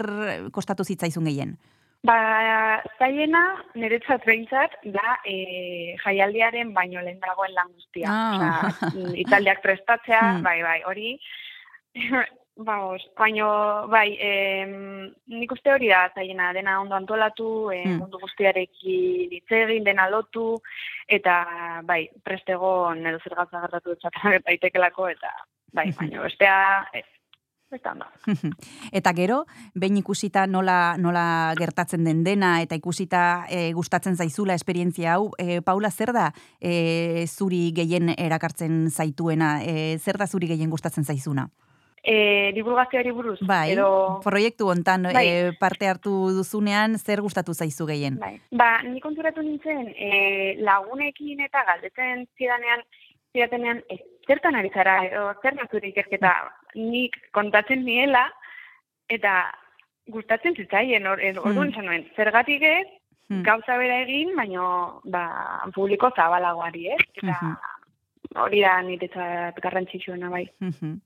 kostatu 0.52 0.84
zitzaizun 0.84 1.24
gehien? 1.24 1.56
Ba, 2.02 2.16
zailena, 2.98 3.42
niretzat 3.76 4.24
behintzat, 4.24 4.72
da 4.84 5.18
e, 5.28 5.96
jaialdiaren 6.00 6.72
baino 6.72 7.02
lehen 7.04 7.18
dagoen 7.20 7.52
lan 7.52 7.68
guztia. 7.74 8.08
Ah. 8.08 8.70
Osea, 8.70 9.14
italdiak 9.24 9.60
prestatzea, 9.62 10.20
Hmm. 10.36 10.42
bai, 10.42 10.62
bai, 10.62 10.82
hori, 10.86 11.18
Vamos, 12.62 13.00
baino, 13.16 13.86
bai, 13.88 14.18
em, 14.20 14.72
nik 15.32 15.52
uste 15.54 15.70
hori 15.72 15.88
da 15.88 16.10
zailena, 16.14 16.50
dena 16.52 16.74
ondo 16.82 16.94
antolatu, 16.94 17.70
eh, 17.72 17.84
Hmm. 17.86 18.00
mundu 18.02 18.18
guztiarekin 18.20 19.30
hitz 19.32 19.50
egin, 19.50 19.84
dena 19.84 20.10
lotu, 20.10 20.58
eta, 21.08 21.80
bai, 21.88 22.10
prestegon 22.22 23.00
edo 23.06 23.18
zer 23.24 23.32
gertatu 23.38 23.92
etxatan 23.96 24.12
daitekelako, 24.48 25.08
eta, 25.08 25.32
bai, 25.72 25.86
baino, 25.96 26.22
bestea, 26.26 26.84
da, 27.78 27.92
ondo. 27.92 28.06
Eta 28.92 29.12
gero, 29.14 29.44
behin 29.74 30.00
ikusita 30.00 30.46
nola, 30.46 30.96
nola 30.98 31.54
gertatzen 31.58 32.04
den 32.04 32.24
dena, 32.24 32.58
eta 32.62 32.74
ikusita 32.74 33.46
e, 33.48 33.72
gustatzen 33.76 34.16
zaizula 34.16 34.54
esperientzia 34.58 35.14
hau, 35.14 35.30
e, 35.38 35.60
Paula, 35.62 35.90
zer 35.90 36.12
da 36.12 36.30
e, 36.60 37.26
zuri 37.28 37.70
gehien 37.76 38.14
erakartzen 38.16 38.90
zaituena? 38.90 39.60
E, 39.62 39.98
zer 39.98 40.18
da 40.18 40.26
zuri 40.26 40.50
gehien 40.50 40.70
gustatzen 40.70 41.04
zaizuna? 41.04 41.48
E, 42.02 42.50
divulgazioari 42.56 43.10
buruz, 43.12 43.38
Bai, 43.44 43.74
edo... 43.74 44.20
proiektu 44.24 44.70
hontan 44.72 45.10
Bai. 45.12 45.26
e, 45.28 45.50
parte 45.60 45.86
hartu 45.86 46.30
duzunean, 46.32 46.96
zer 46.98 47.20
gustatu 47.20 47.52
zaizu 47.52 47.84
gehien? 47.86 48.16
Bai. 48.18 48.38
Ba, 48.56 48.80
ni 48.86 49.02
konturatu 49.04 49.44
nintzen, 49.44 49.92
e, 49.92 50.56
lagunekin 50.64 51.44
eta 51.44 51.62
galdetzen 51.68 52.24
zidanean, 52.38 52.86
zidatenean, 53.36 53.84
e, 53.92 54.00
zertan 54.26 54.56
ari 54.56 54.72
zara, 54.72 54.96
edo 55.10 55.28
zer 55.42 55.58
da 55.60 55.68
zure 55.68 55.92
ikerketa, 55.92 56.32
nik 56.74 57.16
kontatzen 57.32 57.84
niela, 57.84 58.30
eta 59.08 59.52
gustatzen 60.06 60.54
zitzaien, 60.56 61.06
or, 61.06 61.20
edo, 61.20 61.42
orduan 61.42 61.68
Hmm. 61.68 61.72
izan 61.72 61.86
nuen, 61.86 62.06
zergatik 62.16 62.62
ez, 62.62 62.86
Hmm. 63.28 63.42
gauza 63.42 63.76
bera 63.78 64.00
egin, 64.02 64.34
baino, 64.34 65.00
ba, 65.04 65.62
publiko 65.74 66.10
zabalagoari, 66.16 66.88
ez? 66.88 67.00
Eta 67.14 67.38
Mhm. 67.42 68.40
hori 68.42 68.60
da 68.60 68.82
niretzat 68.82 69.60
garrantzitsuena, 69.60 70.28
bai. 70.28 70.50
Mhm. 70.60 71.00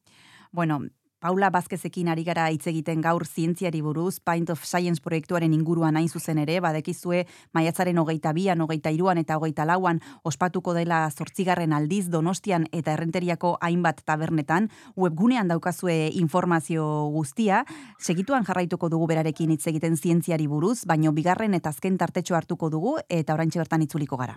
Bueno, 0.52 0.80
Paula 1.24 1.48
Bazkezekin 1.48 2.10
ari 2.12 2.20
gara 2.20 2.50
hitz 2.52 2.66
egiten 2.68 3.00
gaur 3.00 3.22
zientziari 3.24 3.78
buruz, 3.80 4.18
Pint 4.20 4.50
of 4.52 4.60
Science 4.68 5.00
proiektuaren 5.00 5.54
inguruan 5.56 5.96
hain 5.96 6.10
zuzen 6.12 6.36
ere, 6.42 6.58
badekizue 6.60 7.22
maiatzaren 7.56 7.96
hogeita 8.02 8.34
bian, 8.36 8.60
hogeita 8.60 8.90
iruan 8.92 9.16
eta 9.16 9.38
hogeita 9.38 9.64
lauan 9.64 10.02
ospatuko 10.28 10.74
dela 10.76 10.98
zortzigarren 11.08 11.72
aldiz 11.72 12.10
Donostian 12.12 12.66
eta 12.76 12.92
Errenteriako 12.92 13.54
hainbat 13.64 14.02
tabernetan, 14.04 14.68
webgunean 15.00 15.48
daukazue 15.48 16.10
informazio 16.12 16.84
guztia, 17.14 17.62
segituan 17.98 18.44
jarraituko 18.44 18.90
dugu 18.92 19.08
berarekin 19.14 19.54
hitz 19.56 19.64
egiten 19.72 19.96
zientziari 19.96 20.44
buruz, 20.46 20.82
baino 20.84 21.16
bigarren 21.16 21.56
eta 21.56 21.72
azken 21.72 21.96
tartetxo 21.96 22.36
hartuko 22.36 22.68
dugu 22.68 22.98
eta 23.08 23.32
oraintxe 23.32 23.64
bertan 23.64 23.88
itzuliko 23.88 24.20
gara. 24.20 24.36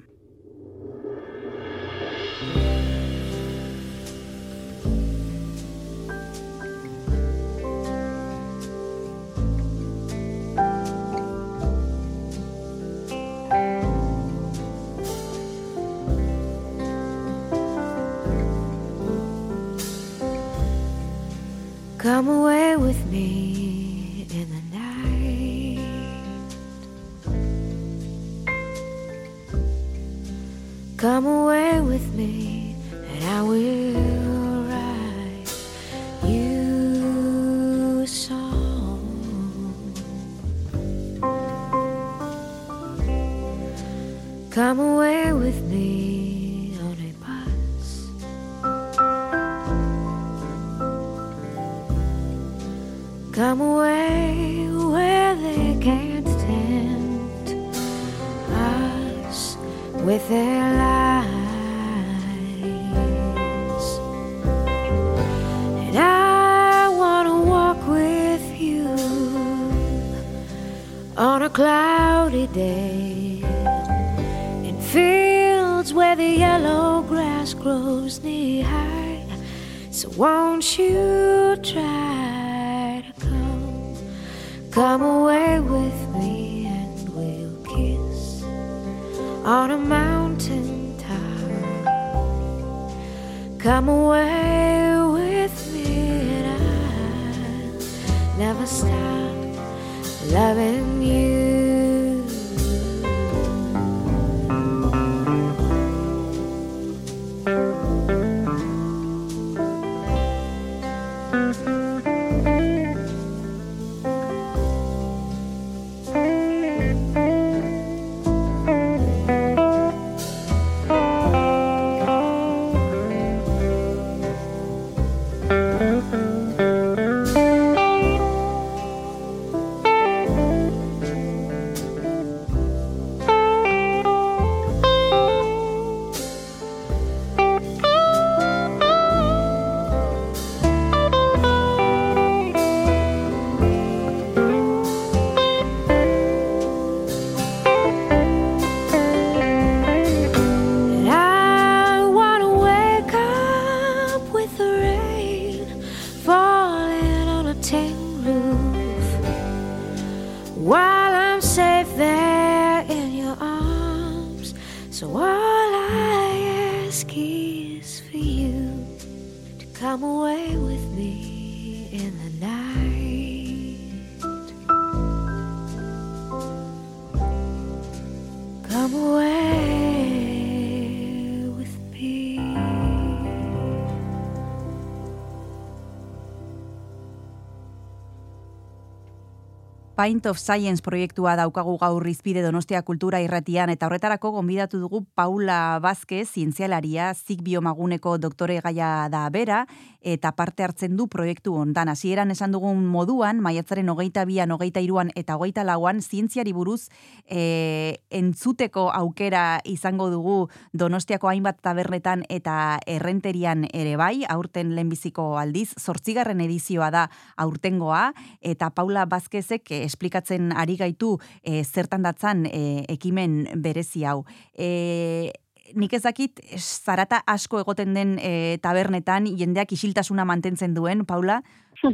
Pint 190.07 190.25
of 190.27 190.37
Science 190.39 190.79
proiektua 190.79 191.33
daukagu 191.35 191.73
gaur 191.81 192.05
izpide 192.07 192.39
Donostia 192.39 192.79
Kultura 192.87 193.19
Irratian 193.19 193.67
eta 193.73 193.89
horretarako 193.89 194.29
gonbidatu 194.37 194.79
dugu 194.79 195.01
Paula 195.19 195.81
Vázquez, 195.83 196.29
zientzialaria, 196.31 197.09
zik 197.11 197.41
biomaguneko 197.43 198.13
doktore 198.15 198.61
gaia 198.63 199.09
da 199.11 199.25
bera, 199.27 199.65
eta 199.99 200.31
parte 200.31 200.63
hartzen 200.63 200.95
du 200.95 201.09
proiektu 201.11 201.57
ondan. 201.59 201.91
Hasieran 201.91 202.31
esan 202.31 202.53
dugun 202.55 202.85
moduan, 202.87 203.41
maiatzaren 203.43 203.89
hogeita 203.91 204.23
bian, 204.23 204.53
hogeita 204.55 204.79
iruan 204.79 205.11
eta 205.19 205.35
hogeita 205.35 205.65
lauan, 205.67 205.99
zientziari 205.99 206.53
buruz 206.55 206.87
e, 207.27 207.99
entzuteko 208.07 208.87
aukera 208.95 209.59
izango 209.67 210.07
dugu 210.13 210.37
Donostiako 210.71 211.27
hainbat 211.33 211.59
tabernetan 211.59 212.23
eta 212.29 212.79
errenterian 212.87 213.67
ere 213.73 213.97
bai, 213.99 214.23
aurten 214.29 214.71
lehenbiziko 214.77 215.33
aldiz, 215.41 215.73
zortzigarren 215.75 216.39
edizioa 216.47 216.93
da 216.95 217.09
aurtengoa, 217.35 218.13
eta 218.39 218.71
Paula 218.71 219.03
Vázquezek 219.03 219.75
eh, 219.75 219.83
esplikatzen 219.97 220.53
ari 220.53 220.77
gaitu 220.77 221.17
eh, 221.43 221.63
zertan 221.65 222.05
datzan 222.05 222.45
eh, 222.45 222.85
ekimen 222.93 223.47
berezi 223.63 224.05
hau. 224.05 224.21
E, 224.53 225.31
nik 225.75 225.93
ezakit 225.97 226.39
zarata 226.61 227.23
asko 227.27 227.59
egoten 227.59 227.93
den 227.97 228.13
e, 228.21 228.57
tabernetan 228.63 229.25
jendeak 229.37 229.73
isiltasuna 229.75 230.23
mantentzen 230.25 230.75
duen, 230.77 231.03
Paula? 231.05 231.41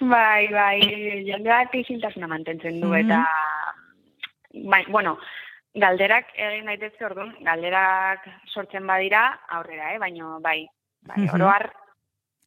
bai, 0.00 0.48
bai, 0.50 0.80
jendeak 1.28 1.76
isiltasuna 1.84 2.26
mantentzen 2.26 2.80
du, 2.80 2.88
Mhm. 2.88 3.04
eta, 3.04 3.20
bai, 4.72 4.82
bueno, 4.90 5.18
galderak 5.78 6.32
egin 6.34 6.66
daitezke 6.66 7.04
orduan, 7.06 7.34
galderak 7.46 8.24
sortzen 8.52 8.86
badira 8.88 9.28
aurrera, 9.50 9.92
eh? 9.94 9.98
baino, 10.02 10.40
bai, 10.40 10.66
bai, 11.06 11.20
Mhm. 11.20 11.34
oroar, 11.36 11.70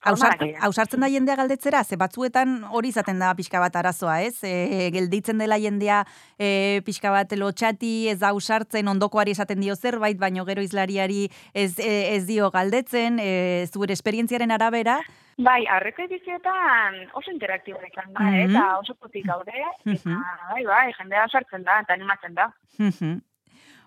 Hausartzen 0.04 1.00
da 1.00 1.08
jendea 1.10 1.36
galdetzera, 1.40 1.84
ze 1.84 1.96
batzuetan 1.98 2.64
hori 2.72 2.90
izaten 2.90 3.20
da 3.20 3.34
pixka 3.36 3.60
bat 3.64 3.76
arazoa, 3.76 4.22
ez? 4.22 4.44
E, 4.44 4.90
gelditzen 4.92 5.38
dela 5.40 5.58
jendea 5.60 6.04
e, 6.38 6.82
pixka 6.86 7.12
bat 7.12 7.32
lotxati, 7.40 8.10
ez 8.12 8.20
da 8.20 8.30
hausartzen, 8.34 8.88
ondokoari 8.88 9.32
esaten 9.32 9.60
dio 9.64 9.76
zerbait, 9.76 10.18
baino 10.20 10.46
gero 10.46 10.62
izlariari 10.62 11.30
ez, 11.54 11.74
e, 11.80 12.16
ez 12.16 12.26
dio 12.28 12.50
galdetzen, 12.52 13.20
e, 13.20 13.66
zure 13.72 13.94
esperientziaren 13.94 14.52
arabera, 14.52 15.00
Bai, 15.36 15.64
aurreko 15.66 16.04
edizioetan 16.04 17.08
oso 17.18 17.32
interaktibo 17.32 17.80
izan 17.88 18.12
da, 18.14 18.22
Mhm. 18.22 18.52
eta 18.52 18.78
oso 18.78 18.94
potik 18.94 19.26
gaude, 19.26 19.50
eta 19.52 19.90
Mhm. 19.90 20.20
bai, 20.52 20.64
bai, 20.64 20.94
jendea 20.94 21.28
sartzen 21.28 21.64
da, 21.64 21.80
eta 21.82 21.94
animatzen 21.94 22.36
da. 22.36 22.52
Mhm. 22.78 23.18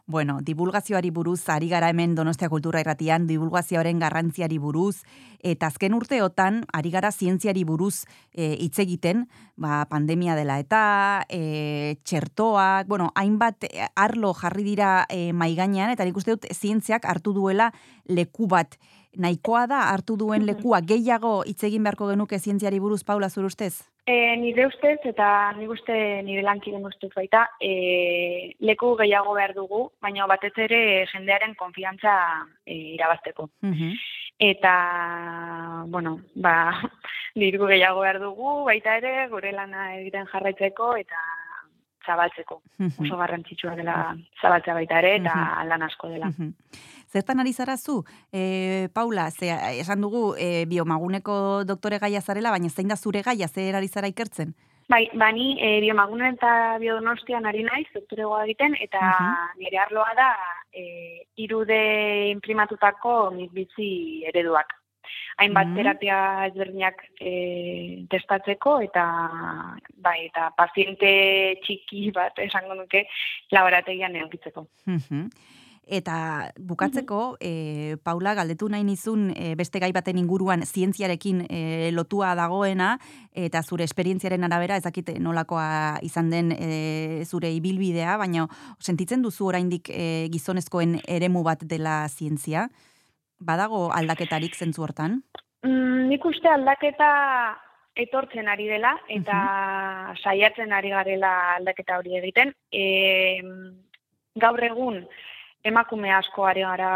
Bueno, 0.08 0.38
divulgazioari 0.40 1.10
buruz, 1.10 1.48
ari 1.50 1.66
gara 1.66 1.88
hemen 1.90 2.12
Donostia 2.14 2.46
Kultura 2.48 2.78
Irratian, 2.78 3.24
divulgazioaren 3.26 3.98
garrantziari 3.98 4.54
buruz, 4.62 5.00
eta 5.42 5.66
azken 5.66 5.96
urteotan, 5.98 6.60
ari 6.70 6.92
gara 6.94 7.10
zientziari 7.10 7.64
buruz 7.66 8.04
e, 8.30 8.52
hitz 8.54 8.78
egiten, 8.78 9.24
ba, 9.58 9.80
pandemia 9.90 10.36
dela 10.38 10.60
eta, 10.62 11.26
e, 11.26 11.98
txertoak, 12.06 12.86
bueno, 12.86 13.10
hainbat 13.18 13.66
e, 13.66 13.88
arlo 13.98 14.30
jarri 14.38 14.62
dira 14.68 14.92
e, 15.10 15.32
maiganean, 15.34 15.90
eta 15.90 16.06
nik 16.06 16.22
uste 16.22 16.36
dut 16.36 16.46
zientziak 16.54 17.10
hartu 17.10 17.34
duela 17.34 17.72
leku 18.06 18.46
bat. 18.46 18.78
Nahikoa 19.16 19.66
da 19.66 19.82
hartu 19.90 20.16
duen 20.20 20.44
lekua 20.46 20.82
gehiago 20.84 21.42
hitz 21.48 21.62
egin 21.64 21.84
beharko 21.86 22.08
genuke 22.10 22.38
zientziari 22.38 22.80
buruz, 22.80 23.02
Paula, 23.04 23.30
zure 23.30 23.48
ustez? 23.48 23.86
E, 24.06 24.36
nire 24.38 24.66
ustez, 24.68 24.98
eta 25.08 25.28
nik 25.56 25.70
uste 25.72 25.94
nire 26.26 26.44
lankiden 26.46 26.84
ustez 26.86 27.10
baita, 27.14 27.46
e, 27.60 28.52
leku 28.60 28.92
gehiago 29.00 29.32
behar 29.34 29.54
dugu, 29.56 29.80
baina 30.04 30.28
batez 30.30 30.52
ere 30.66 30.80
jendearen 31.10 31.56
konfiantza 31.58 32.12
e, 32.64 32.76
irabazteko. 32.98 33.48
Mhm. 33.66 33.96
Eta, 34.38 34.74
bueno, 35.88 36.18
ba, 36.34 36.54
diru 37.42 37.66
gehiago 37.72 38.04
behar 38.04 38.20
dugu, 38.20 38.52
baita 38.68 38.98
ere, 39.00 39.14
gure 39.32 39.50
lana 39.56 39.94
egiten 39.96 40.28
jarraitzeko 40.30 40.92
eta 41.00 41.24
zabaltzeko. 42.06 42.60
Oso 43.02 43.16
garrantzitsua 43.16 43.74
dela 43.76 44.14
zabaltzea 44.40 44.74
baita 44.74 44.98
ere, 44.98 45.16
eta 45.16 45.64
lan 45.68 45.82
asko 45.82 46.08
dela. 46.08 46.30
Zertan 47.12 47.40
ari 47.40 47.52
zara 47.52 47.76
zu, 47.76 48.04
e, 48.32 48.88
Paula, 48.92 49.30
ze, 49.30 49.48
esan 49.80 50.00
dugu 50.00 50.34
e, 50.38 50.66
biomaguneko 50.66 51.64
doktore 51.64 51.98
gaia 51.98 52.20
zarela, 52.20 52.50
baina 52.50 52.68
zein 52.68 52.88
da 52.88 52.96
zure 52.96 53.22
gaia, 53.22 53.48
zer 53.48 53.76
ari 53.76 53.88
zara 53.88 54.08
ikertzen? 54.08 54.54
Bai, 54.88 55.08
bani 55.18 55.56
e, 55.60 55.80
biomagunen 55.80 56.34
eta 56.36 56.78
biodonostian 56.78 57.46
ari 57.46 57.64
naiz, 57.66 57.86
doktoregoa 57.94 58.44
egiten, 58.44 58.76
eta 58.80 59.00
Mhm. 59.00 59.58
nire 59.58 59.78
arloa 59.78 60.12
da 60.14 60.28
e, 60.72 61.26
irude 61.36 62.30
imprimatutako 62.30 63.30
mitbizi 63.32 64.22
ereduak. 64.28 64.74
Hainbat 65.38 65.66
Mhm. 65.66 65.76
terapia 65.76 66.46
ezberdinak 66.46 67.02
e, 67.20 68.06
testatzeko 68.10 68.80
eta 68.80 69.04
bai, 69.96 70.26
eta 70.26 70.50
paziente 70.56 71.58
txiki 71.62 72.10
bat 72.12 72.38
esango 72.38 72.74
nuke 72.74 73.06
laborategian 73.50 74.16
edukitzeko. 74.16 74.66
Mhm. 74.86 75.28
Eta 75.86 76.50
bukatzeko, 76.58 77.36
e, 77.38 77.94
Paula, 78.02 78.34
galdetu 78.34 78.66
nahi 78.68 78.82
nizun 78.82 79.28
e, 79.36 79.54
beste 79.54 79.78
gai 79.78 79.92
baten 79.94 80.18
inguruan 80.18 80.64
zientziarekin 80.66 81.44
e, 81.46 81.92
lotua 81.94 82.34
dagoena, 82.34 82.98
eta 83.30 83.62
zure 83.62 83.84
esperientziaren 83.84 84.42
arabera, 84.42 84.76
ezakite 84.76 85.14
nolakoa 85.20 86.00
izan 86.02 86.30
den 86.30 86.50
e, 86.50 87.22
zure 87.24 87.52
ibilbidea, 87.54 88.16
baina 88.18 88.48
sentitzen 88.80 89.22
duzu 89.22 89.46
oraindik 89.46 89.88
e, 89.94 90.26
gizonezkoen 90.34 90.98
eremu 91.06 91.44
bat 91.46 91.62
dela 91.62 92.08
zientzia? 92.08 92.66
Badago 93.38 93.90
aldaketarik 93.92 94.54
zentzu 94.56 94.82
hortan? 94.86 95.20
Mm, 95.66 96.08
nik 96.10 96.24
uste 96.24 96.48
aldaketa 96.48 97.10
etortzen 97.96 98.48
ari 98.48 98.66
dela 98.68 98.92
eta 99.12 99.36
saiatzen 100.22 100.72
ari 100.72 100.92
garela 100.92 101.32
aldaketa 101.56 101.98
hori 101.98 102.16
egiten. 102.18 102.52
E, 102.72 103.40
gaur 104.36 104.62
egun 104.64 105.00
emakume 105.66 106.12
asko 106.14 106.44
ari 106.46 106.62
gara 106.62 106.90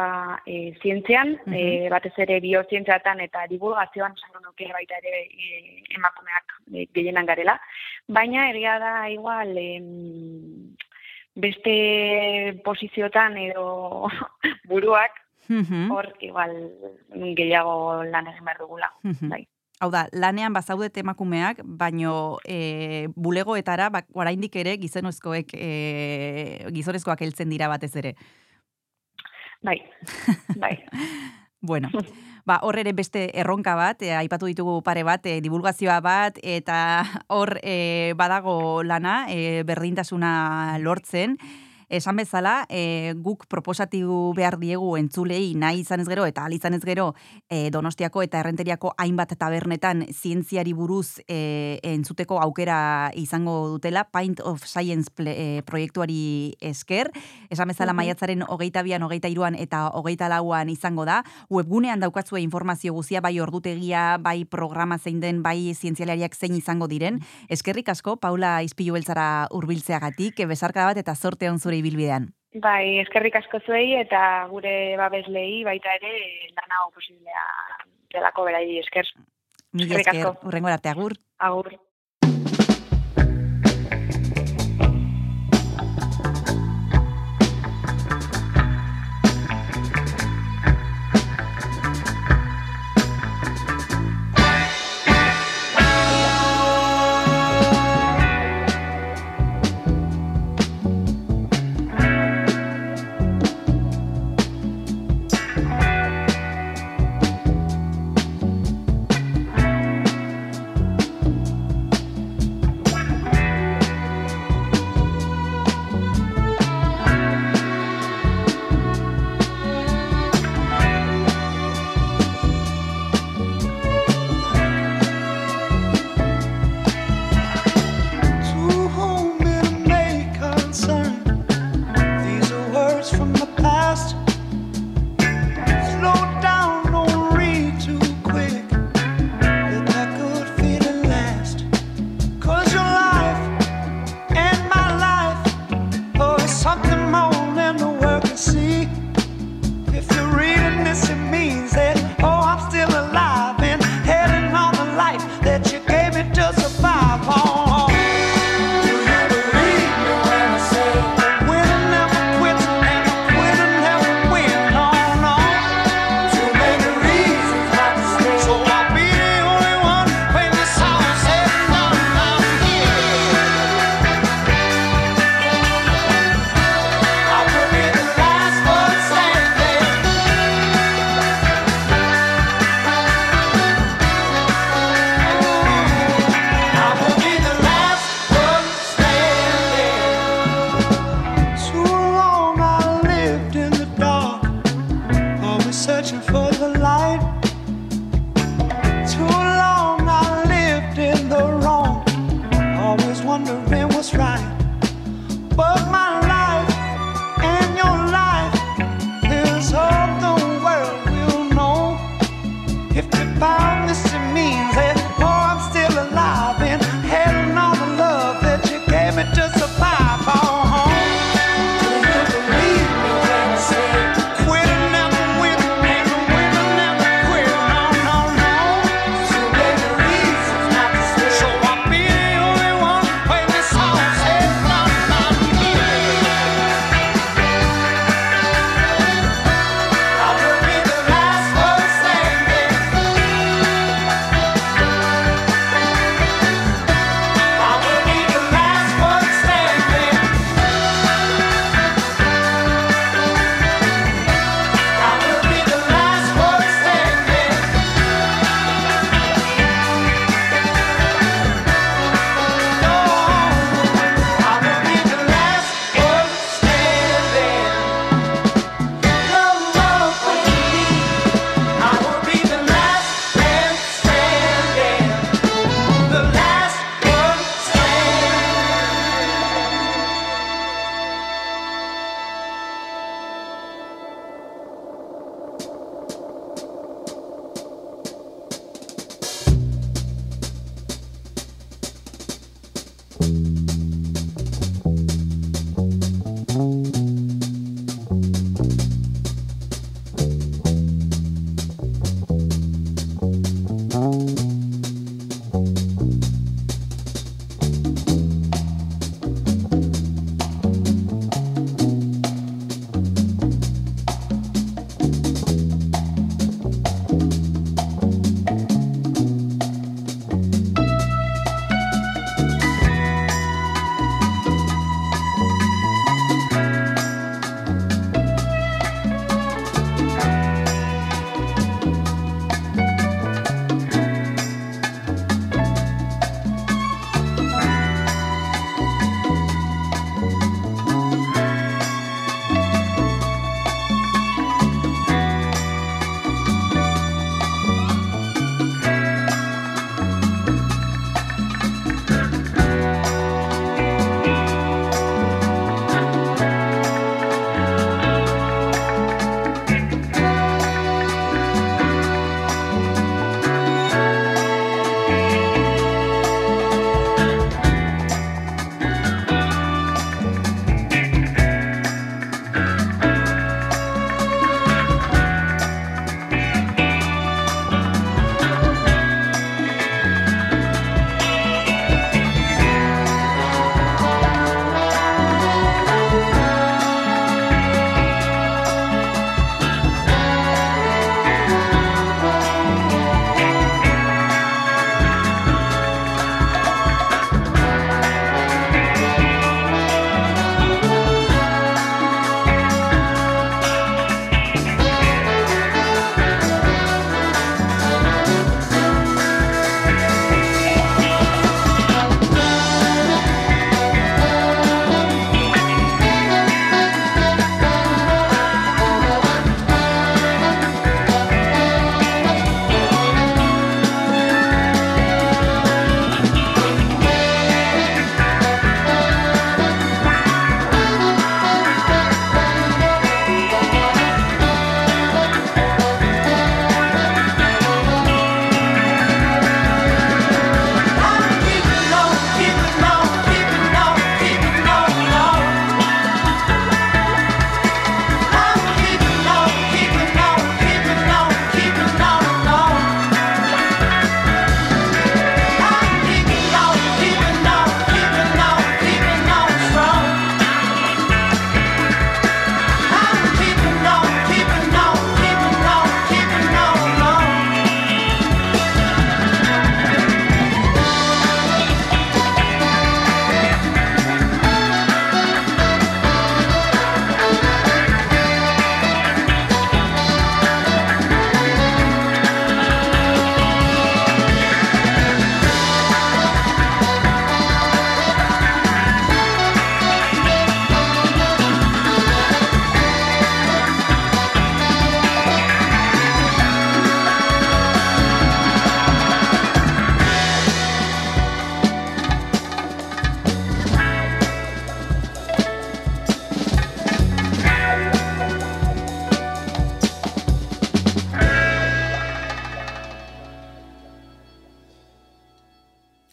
e, 0.46 0.74
zientzian, 0.82 1.32
e, 1.50 1.88
batez 1.90 2.12
ere 2.24 2.38
biozientziatan 2.44 3.20
eta 3.24 3.46
divulgazioan 3.50 4.14
esango 4.16 4.44
nuke 4.44 4.68
baita 4.72 5.00
ere 5.00 5.24
e, 5.24 5.48
emakumeak 5.96 6.54
e, 6.72 6.86
gehienan 6.94 7.26
garela. 7.26 7.56
Baina 8.06 8.50
egia 8.52 8.76
da 8.78 8.92
igual 9.10 9.56
em, 9.58 10.76
beste 11.34 11.74
posiziotan 12.64 13.36
edo 13.40 14.08
buruak 14.70 15.18
Mhm. 15.50 15.90
hor 15.90 16.14
igual 16.22 16.52
gehiago 17.36 18.04
lan 18.04 18.28
egin 18.30 18.44
behar 18.44 18.58
dugula. 18.62 18.92
Mhm. 19.02 19.28
Bai. 19.28 19.46
Hau 19.80 19.88
da, 19.90 20.04
lanean 20.12 20.52
bazaudet 20.52 20.96
emakumeak, 21.00 21.62
baino 21.64 22.36
e, 22.44 23.08
bulegoetara, 23.16 23.88
bak, 23.88 24.10
oraindik 24.12 24.56
ere 24.60 24.76
gizonezkoek, 24.76 25.54
e, 25.56 26.66
gizonezkoak 26.76 27.22
heltzen 27.24 27.48
dira 27.48 27.68
batez 27.72 27.94
ere. 27.96 28.14
Bai, 29.64 29.78
bai. 30.62 30.74
Bueno, 31.60 31.88
ba, 32.48 32.58
hor 32.62 32.78
ere 32.80 32.92
beste 32.92 33.30
erronka 33.40 33.74
bat, 33.74 34.04
e, 34.04 34.12
aipatu 34.16 34.52
ditugu 34.52 34.82
pare 34.84 35.02
bat, 35.02 35.24
e, 35.26 35.40
divulgazioa 35.40 35.98
bat, 36.04 36.38
eta 36.42 37.02
hor 37.32 37.56
e, 37.62 38.12
badago 38.20 38.82
lana, 38.84 39.24
e, 39.32 39.62
berdintasuna 39.64 40.78
lortzen. 40.84 41.38
Esan 41.90 42.14
bezala, 42.14 42.66
e, 42.70 43.14
guk 43.18 43.48
proposatibu 43.50 44.30
behar 44.38 44.60
diegu 44.60 44.92
entzulei 44.94 45.56
nahi 45.58 45.80
izan 45.82 45.98
ez 45.98 46.06
gero, 46.06 46.22
eta 46.22 46.44
ahal 46.44 46.52
izan 46.54 46.76
ez 46.76 46.84
gero, 46.86 47.16
e, 47.50 47.72
Donostiako 47.74 48.22
eta 48.22 48.38
Errenteriako 48.38 48.92
hainbat 48.96 49.34
tabernetan 49.34 50.04
zientziari 50.14 50.70
buruz 50.72 51.18
e, 51.26 51.80
entzuteko 51.82 52.38
aukera 52.38 53.10
izango 53.18 53.56
dutela, 53.72 54.04
Pint 54.06 54.38
of 54.46 54.62
Science 54.62 55.10
ple, 55.10 55.64
proiektuari 55.66 56.54
esker. 56.60 57.10
Esan 57.50 57.74
bezala 57.74 57.92
maiatzaren 57.92 58.46
hogeita 58.46 58.84
bian, 58.86 59.02
hogeita 59.02 59.26
iruan 59.26 59.58
eta 59.58 59.88
hogeita 59.90 60.30
lauan 60.30 60.70
izango 60.70 61.08
da. 61.08 61.24
Webgunean 61.50 61.98
daukatzue 61.98 62.38
informazio 62.44 62.94
guzia, 62.94 63.18
bai 63.18 63.34
ordutegia, 63.42 64.14
bai 64.22 64.44
programa 64.44 64.98
zein 64.98 65.18
den, 65.18 65.42
bai 65.42 65.74
zientzialariak 65.74 66.38
zein 66.38 66.54
izango 66.54 66.86
diren. 66.86 67.18
Eskerrik 67.50 67.90
asko, 67.90 68.14
Paula 68.22 68.60
Izpilu 68.62 68.94
beltzara 68.94 69.48
urbiltzeagatik, 69.58 70.46
besarka 70.46 70.86
bat 70.86 71.02
eta 71.02 71.18
zorte 71.18 71.50
on 71.50 71.58
zure 71.58 71.79
ibilbidean. 71.80 72.30
Bai, 72.62 72.98
eskerrik 73.04 73.36
asko 73.38 73.60
zuei 73.66 73.94
eta 74.00 74.20
gure 74.50 74.72
babeslei 74.98 75.62
baita 75.66 75.92
ere 76.00 76.14
lan 76.56 76.78
hau 76.78 76.88
posiblea 76.96 77.44
delako 78.14 78.48
berai 78.48 78.64
esker. 78.80 79.06
Mila 79.72 79.86
Eskerrik 79.86 80.14
esker, 80.14 80.48
urrengo 80.48 80.72
arte 80.72 80.90
agur. 80.90 81.14
Agur. 81.38 81.70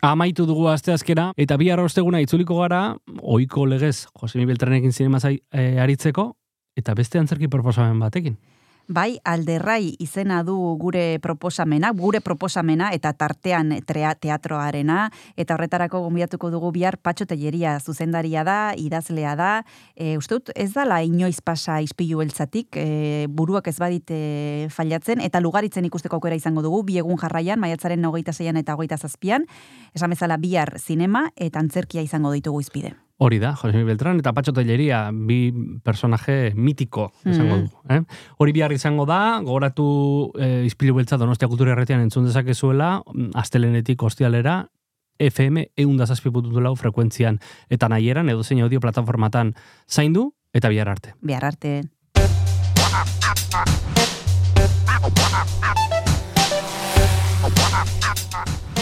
Amaitu 0.08 0.46
dugu 0.48 0.70
asteazkena 0.72 1.32
eta 1.36 1.58
bi 1.60 1.68
osteguna 1.72 2.22
itzuliko 2.24 2.56
gara, 2.62 2.96
ohiko 3.22 3.66
legez, 3.66 4.08
Josemi 4.22 4.46
Beltranekin 4.46 4.94
zinema 4.94 5.20
e, 5.28 5.80
aritzeko, 5.84 6.32
eta 6.78 6.94
beste 6.96 7.20
antzerki 7.20 7.50
proposamen 7.52 8.00
batekin. 8.00 8.38
Bai, 8.88 9.18
alderrai 9.28 9.98
izena 10.00 10.38
du 10.48 10.54
gure 10.80 11.20
proposamena, 11.20 11.90
gure 11.92 12.22
proposamena 12.24 12.94
eta 12.96 13.12
tartean 13.20 13.74
trea, 13.84 14.14
teatroarena, 14.16 15.10
eta 15.36 15.58
horretarako 15.58 16.06
gombiatuko 16.06 16.48
dugu 16.54 16.70
bihar 16.72 16.96
patxo 17.04 17.26
telleria 17.28 17.74
zuzendaria 17.82 18.46
da, 18.48 18.72
idazlea 18.80 19.34
da, 19.36 19.50
e, 19.92 20.16
uste 20.16 20.38
dut 20.38 20.52
ez 20.56 20.70
dala 20.72 21.02
inoiz 21.04 21.42
pasa 21.44 21.82
izpilu 21.84 22.22
beltzatik, 22.22 22.80
e, 22.80 23.26
buruak 23.28 23.68
ez 23.68 23.76
badit 23.76 24.14
e, 24.16 24.22
fallatzen, 24.72 25.20
eta 25.20 25.42
lugaritzen 25.44 25.84
ikusteko 25.90 26.22
aukera 26.22 26.40
izango 26.40 26.64
dugu, 26.64 26.86
biegun 26.88 27.20
jarraian, 27.20 27.60
maiatzaren 27.60 28.08
hogeita 28.08 28.32
zeian 28.32 28.56
eta 28.56 28.80
hogeita 28.80 28.96
zazpian, 28.96 29.50
esan 30.00 30.16
bezala 30.16 30.40
bihar 30.40 30.78
zinema 30.80 31.28
eta 31.36 31.60
antzerkia 31.60 32.08
izango 32.08 32.32
ditugu 32.32 32.64
izpide. 32.64 32.96
Hori 33.20 33.40
da, 33.42 33.56
Josemi 33.58 33.84
Beltran 33.84 34.20
eta 34.22 34.32
Patxo 34.34 34.54
Telleria, 34.54 35.08
bi 35.12 35.50
personaje 35.84 36.52
mitiko 36.56 37.12
izango 37.26 37.56
Mhm. 37.56 37.64
dugu. 37.66 37.82
Eh? 37.90 38.02
Hori 38.38 38.52
bihar 38.54 38.72
izango 38.72 39.06
da, 39.06 39.40
gogoratu 39.42 40.32
eh, 40.38 40.64
izpilu 40.66 40.94
beltza 40.94 41.18
Donostia 41.18 41.48
Kultura 41.48 41.72
Erretian 41.72 42.02
entzun 42.02 42.26
dezakezuela, 42.26 43.02
mm, 43.14 43.32
astelenetik 43.34 44.04
ostialera, 44.04 44.68
FM 45.20 45.64
eundazazpi.lau 45.76 46.76
frekuentzian 46.76 47.40
eta 47.70 47.90
nahieran 47.90 48.30
edo 48.30 48.44
zein 48.44 48.62
audio 48.62 48.80
plataformatan 48.80 49.56
zaindu 49.90 50.34
eta 50.54 50.70
bihar 50.70 50.88
arte. 50.90 51.16
Bihar 51.22 51.44
arte. 51.44 51.82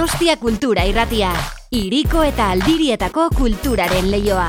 Donostia 0.00 0.38
Kultura 0.40 0.86
Irratia. 0.88 1.28
Iriko 1.76 2.22
eta 2.24 2.46
aldirietako 2.54 3.26
kulturaren 3.36 4.08
leioa. 4.08 4.48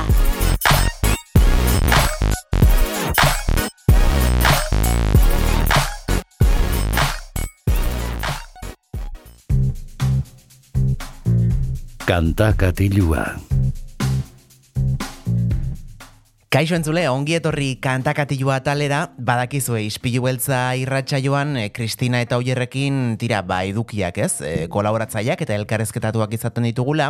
Kanta 12.08 12.54
katilua. 12.56 13.51
Kaixo 16.52 16.74
entzule, 16.76 17.06
ongi 17.08 17.32
etorri 17.38 17.78
kantakatilua 17.80 18.58
talera, 18.60 18.98
badakizue 19.16 19.78
ispilu 19.86 20.26
beltza 20.26 20.58
irratsaioan 20.76 21.54
eh, 21.56 21.70
Kristina 21.72 22.18
eta 22.20 22.36
Oierrekin 22.36 23.14
tira 23.16 23.38
ba 23.40 23.62
edukiak, 23.64 24.18
ez? 24.20 24.34
E, 24.44 24.50
kolaboratzaileak 24.68 25.40
eta 25.46 25.56
elkarrezketatuak 25.56 26.34
izaten 26.36 26.66
ditugula. 26.68 27.06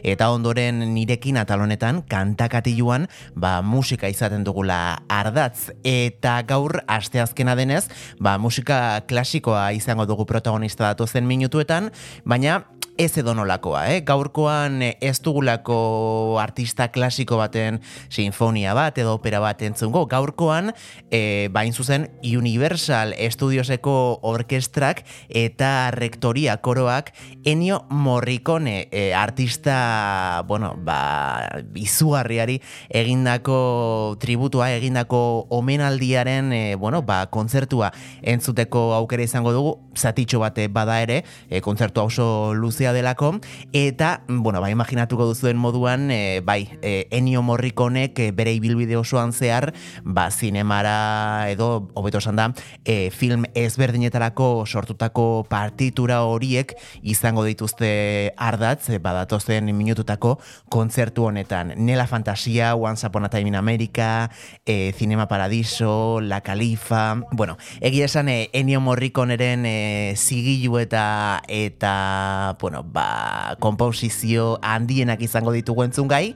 Eta 0.00 0.30
ondoren 0.32 0.80
nirekin 0.94 1.36
atal 1.36 1.66
honetan 1.66 2.00
kantakatiluan 2.08 3.04
ba 3.36 3.58
musika 3.60 4.08
izaten 4.08 4.48
dugula 4.48 5.02
ardatz. 5.12 5.74
Eta 5.84 6.38
gaur 6.48 6.78
asteazkena 6.88 7.52
denez, 7.60 7.90
ba 8.16 8.38
musika 8.40 9.02
klasikoa 9.12 9.74
izango 9.76 10.08
dugu 10.08 10.24
protagonista 10.24 10.88
datu 10.88 11.04
zen 11.04 11.28
minutuetan, 11.28 11.92
baina 12.24 12.62
ez 12.98 13.16
edo 13.18 13.34
nolakoa, 13.36 13.82
eh? 13.92 14.00
Gaurkoan 14.06 14.80
eh, 14.82 14.96
ez 15.04 15.18
dugulako 15.20 16.38
artista 16.40 16.88
klasiko 16.92 17.36
baten 17.36 17.80
sinfonia 18.08 18.72
bat 18.76 18.96
edo 18.98 19.14
opera 19.16 19.40
bat 19.40 19.60
entzungo. 19.62 20.06
Gaurkoan, 20.08 20.72
e, 21.10 21.48
bain 21.52 21.72
zuzen, 21.72 22.08
Universal 22.24 23.14
Studioseko 23.30 24.20
orkestrak 24.26 25.04
eta 25.28 25.90
rektoria 25.92 26.56
koroak 26.64 27.12
Ennio 27.44 27.84
Morricone 27.90 28.88
e, 28.90 29.12
artista, 29.14 30.42
bueno, 30.48 30.74
ba, 30.78 31.62
izugarriari 31.76 32.60
egindako 32.88 34.16
tributua, 34.20 34.70
egindako 34.74 35.46
omenaldiaren, 35.50 36.52
e, 36.52 36.62
bueno, 36.80 37.02
ba, 37.02 37.26
kontzertua 37.30 37.92
entzuteko 38.22 38.88
aukera 38.96 39.26
izango 39.26 39.52
dugu, 39.52 39.76
zatitxo 39.96 40.40
bate 40.40 40.68
bada 40.72 41.00
ere, 41.04 41.22
e, 41.50 41.60
kontzertua 41.60 42.08
oso 42.08 42.54
luzea 42.54 42.85
delako, 42.92 43.40
eta, 43.72 44.22
bueno, 44.28 44.60
ba, 44.60 44.70
imaginatuko 44.70 45.26
duzuen 45.26 45.56
moduan, 45.56 46.10
e, 46.10 46.40
bai, 46.44 46.68
e, 46.82 47.06
Ennio 47.10 47.42
Morriconek 47.42 48.18
e, 48.18 48.30
bere 48.32 48.52
ibilbide 48.52 48.96
osoan 48.96 49.32
zehar, 49.32 49.72
ba, 50.02 50.30
zinemara 50.30 51.50
edo, 51.50 51.88
hobeto 51.94 52.18
esan 52.18 52.36
da, 52.36 52.50
e, 52.84 53.10
film 53.10 53.46
ezberdinetarako 53.54 54.66
sortutako 54.66 55.46
partitura 55.48 56.22
horiek 56.24 56.74
izango 57.02 57.44
dituzte 57.44 58.32
ardatz, 58.36 58.90
badatozen 59.02 59.70
minututako 59.76 60.36
kontzertu 60.68 61.26
honetan. 61.26 61.72
Nela 61.76 62.06
Fantasia, 62.06 62.74
Once 62.76 63.06
Upon 63.06 63.24
a 63.24 63.30
Time 63.30 63.48
in 63.48 63.56
America, 63.56 64.30
e, 64.64 64.92
Cinema 64.96 65.28
Paradiso, 65.28 66.20
La 66.20 66.40
Califa, 66.40 67.16
bueno, 67.32 67.56
egia 67.80 68.06
esan 68.06 68.28
e, 68.28 68.50
Ennio 68.52 68.80
Morriconeren 68.80 69.66
e, 69.66 70.14
zigilu 70.16 70.78
eta 70.78 71.42
eta, 71.48 72.56
bueno, 72.60 72.75
ba, 72.84 73.56
komposizio 73.60 74.58
handienak 74.62 75.22
izango 75.22 75.52
ditugu 75.54 75.84
entzungai, 75.86 76.34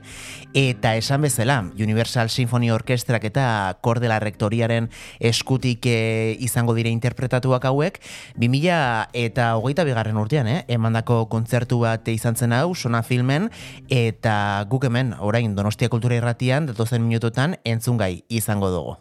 eta 0.57 0.95
esan 0.95 1.21
bezala, 1.21 1.59
Universal 1.75 2.29
Symphony 2.29 2.71
Orkestrak 2.71 3.25
eta 3.27 3.77
Kordela 3.81 4.19
Rektoriaren 4.23 4.89
eskutik 5.19 5.85
e, 5.85 6.37
izango 6.39 6.73
dire 6.77 6.89
interpretatuak 6.89 7.65
hauek, 7.65 8.01
2000 8.39 9.11
eta 9.13 9.51
hogeita 9.57 9.85
bigarren 9.87 10.17
urtean, 10.17 10.47
eh? 10.47 10.63
emandako 10.67 11.25
kontzertu 11.29 11.81
bat 11.83 12.07
izan 12.07 12.35
zen 12.35 12.55
hau, 12.57 12.73
sona 12.75 13.03
filmen, 13.03 13.49
eta 13.89 14.65
guk 14.69 14.89
hemen, 14.89 15.15
orain, 15.19 15.55
Donostia 15.55 15.89
Kultura 15.89 16.17
Irratian, 16.17 16.71
datozen 16.71 17.05
minututan, 17.05 17.57
entzungai 17.65 18.23
izango 18.29 18.71
dugu. 18.71 18.99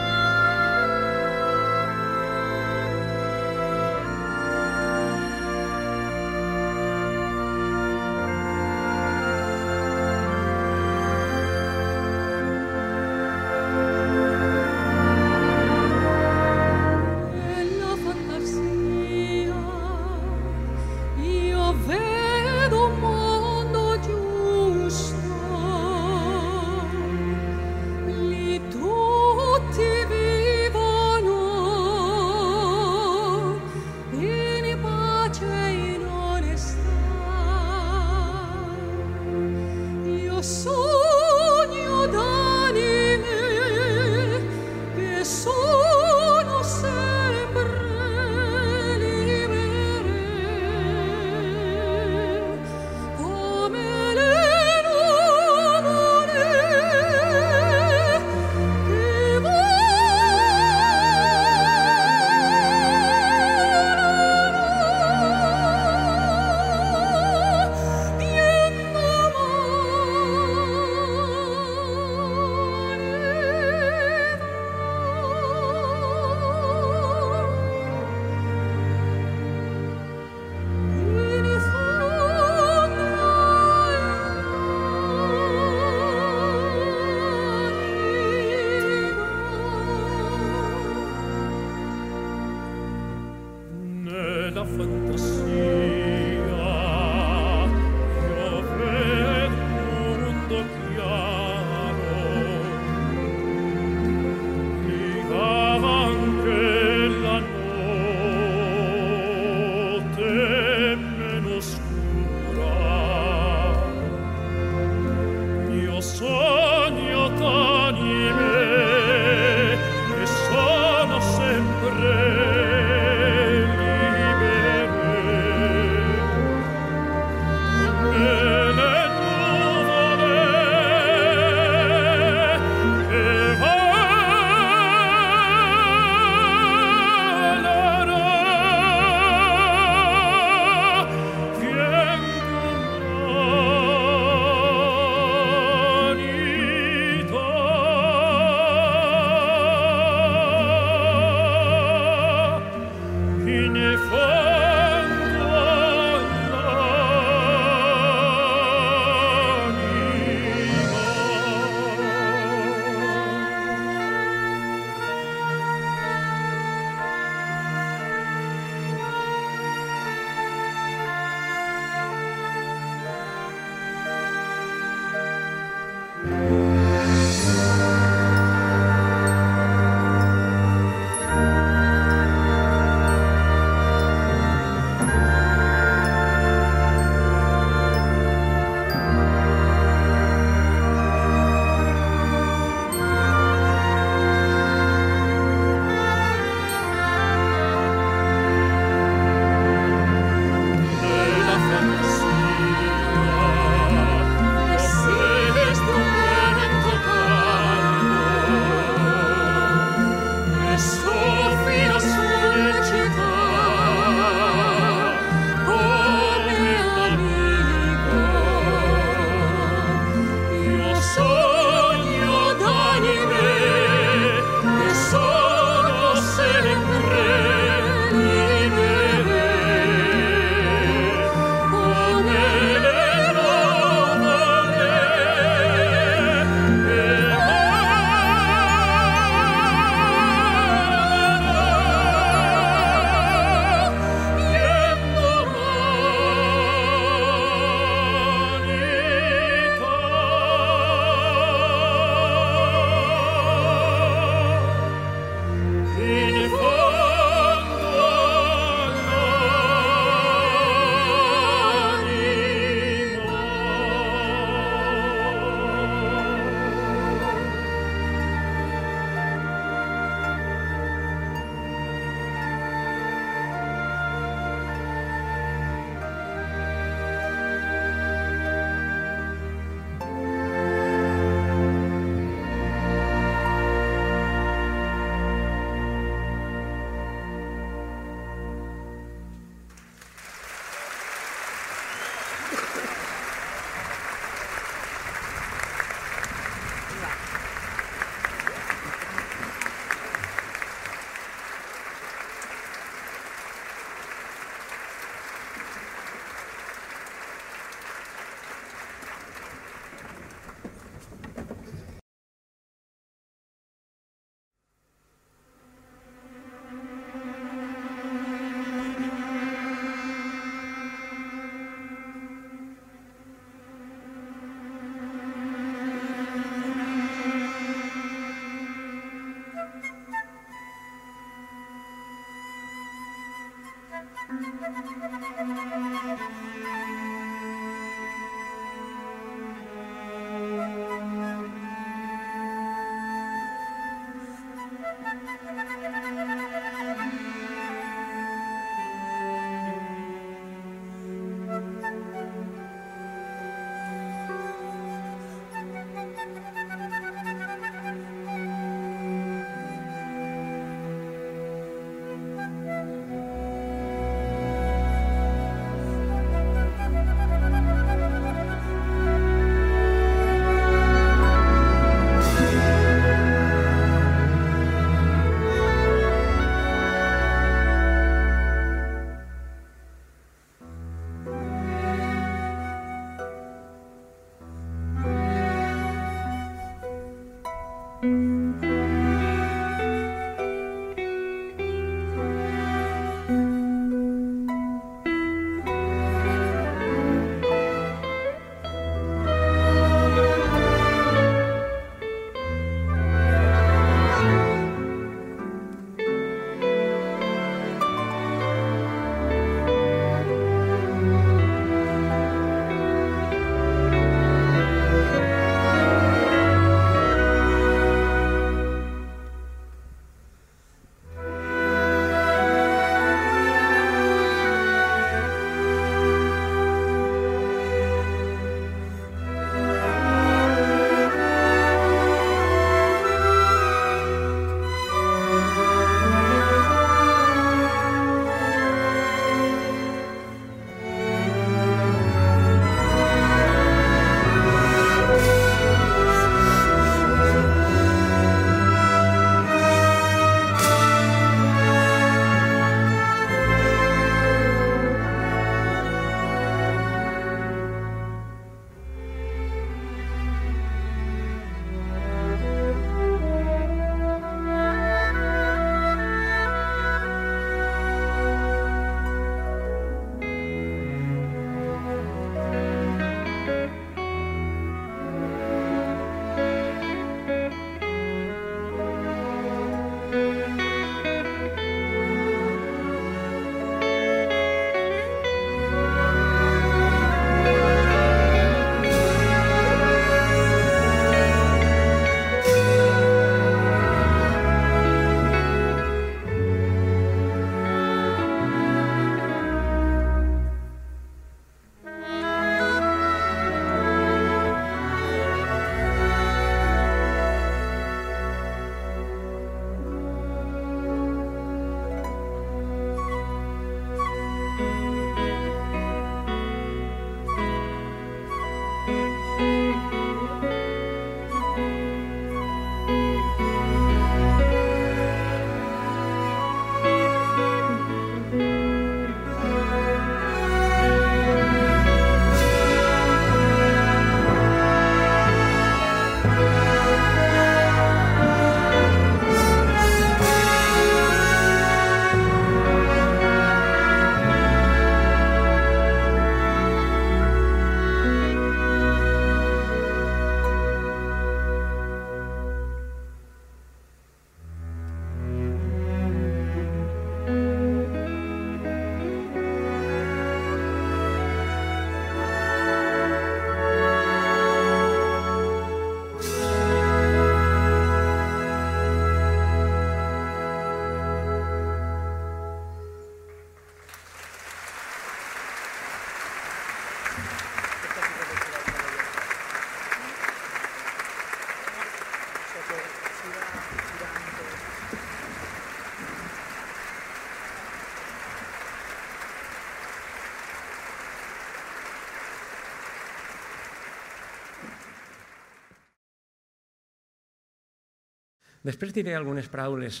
Després 598.66 598.94
diré 598.94 599.14
algunes 599.14 599.46
paraules 599.46 600.00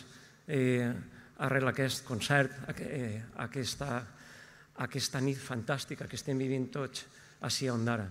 eh, 0.50 0.90
arrel 1.46 1.68
aquest 1.70 2.02
concert, 2.06 2.50
eh, 2.82 3.20
aquesta, 3.44 4.00
aquesta 4.82 5.20
nit 5.22 5.38
fantàstica 5.38 6.08
que 6.10 6.18
estem 6.18 6.38
vivint 6.38 6.66
tots 6.74 7.04
a 7.40 7.50
Ondara. 7.70 8.08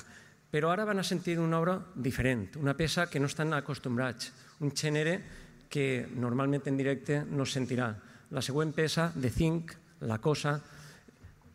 Però 0.52 0.70
ara 0.72 0.86
van 0.86 1.00
a 1.00 1.04
sentir 1.04 1.40
una 1.40 1.60
obra 1.60 1.76
diferent, 1.96 2.56
una 2.62 2.76
peça 2.78 3.10
que 3.10 3.20
no 3.20 3.28
estan 3.28 3.52
acostumbrats, 3.54 4.32
un 4.62 4.72
gènere 4.72 5.20
que 5.68 6.08
normalment 6.16 6.64
en 6.68 6.78
directe 6.78 7.26
no 7.26 7.44
sentirà. 7.44 7.90
La 8.32 8.42
següent 8.42 8.72
peça, 8.72 9.12
de 9.14 9.30
Think, 9.30 9.74
La 10.08 10.22
Cosa, 10.24 10.56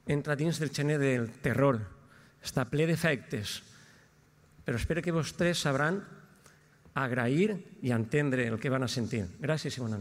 entra 0.07 0.37
dins 0.37 0.59
del 0.61 0.75
gènere 0.75 1.01
del 1.01 1.31
terror. 1.41 1.81
Està 2.45 2.67
ple 2.69 2.85
d'efectes, 2.91 3.63
però 4.65 4.77
espero 4.77 5.01
que 5.01 5.15
vostès 5.15 5.65
sabran 5.65 6.03
agrair 6.95 7.57
i 7.83 7.93
entendre 7.95 8.47
el 8.49 8.59
que 8.59 8.71
van 8.71 8.83
a 8.83 8.89
sentir. 8.89 9.25
Gràcies 9.41 9.77
i 9.77 9.81
bona. 9.81 10.01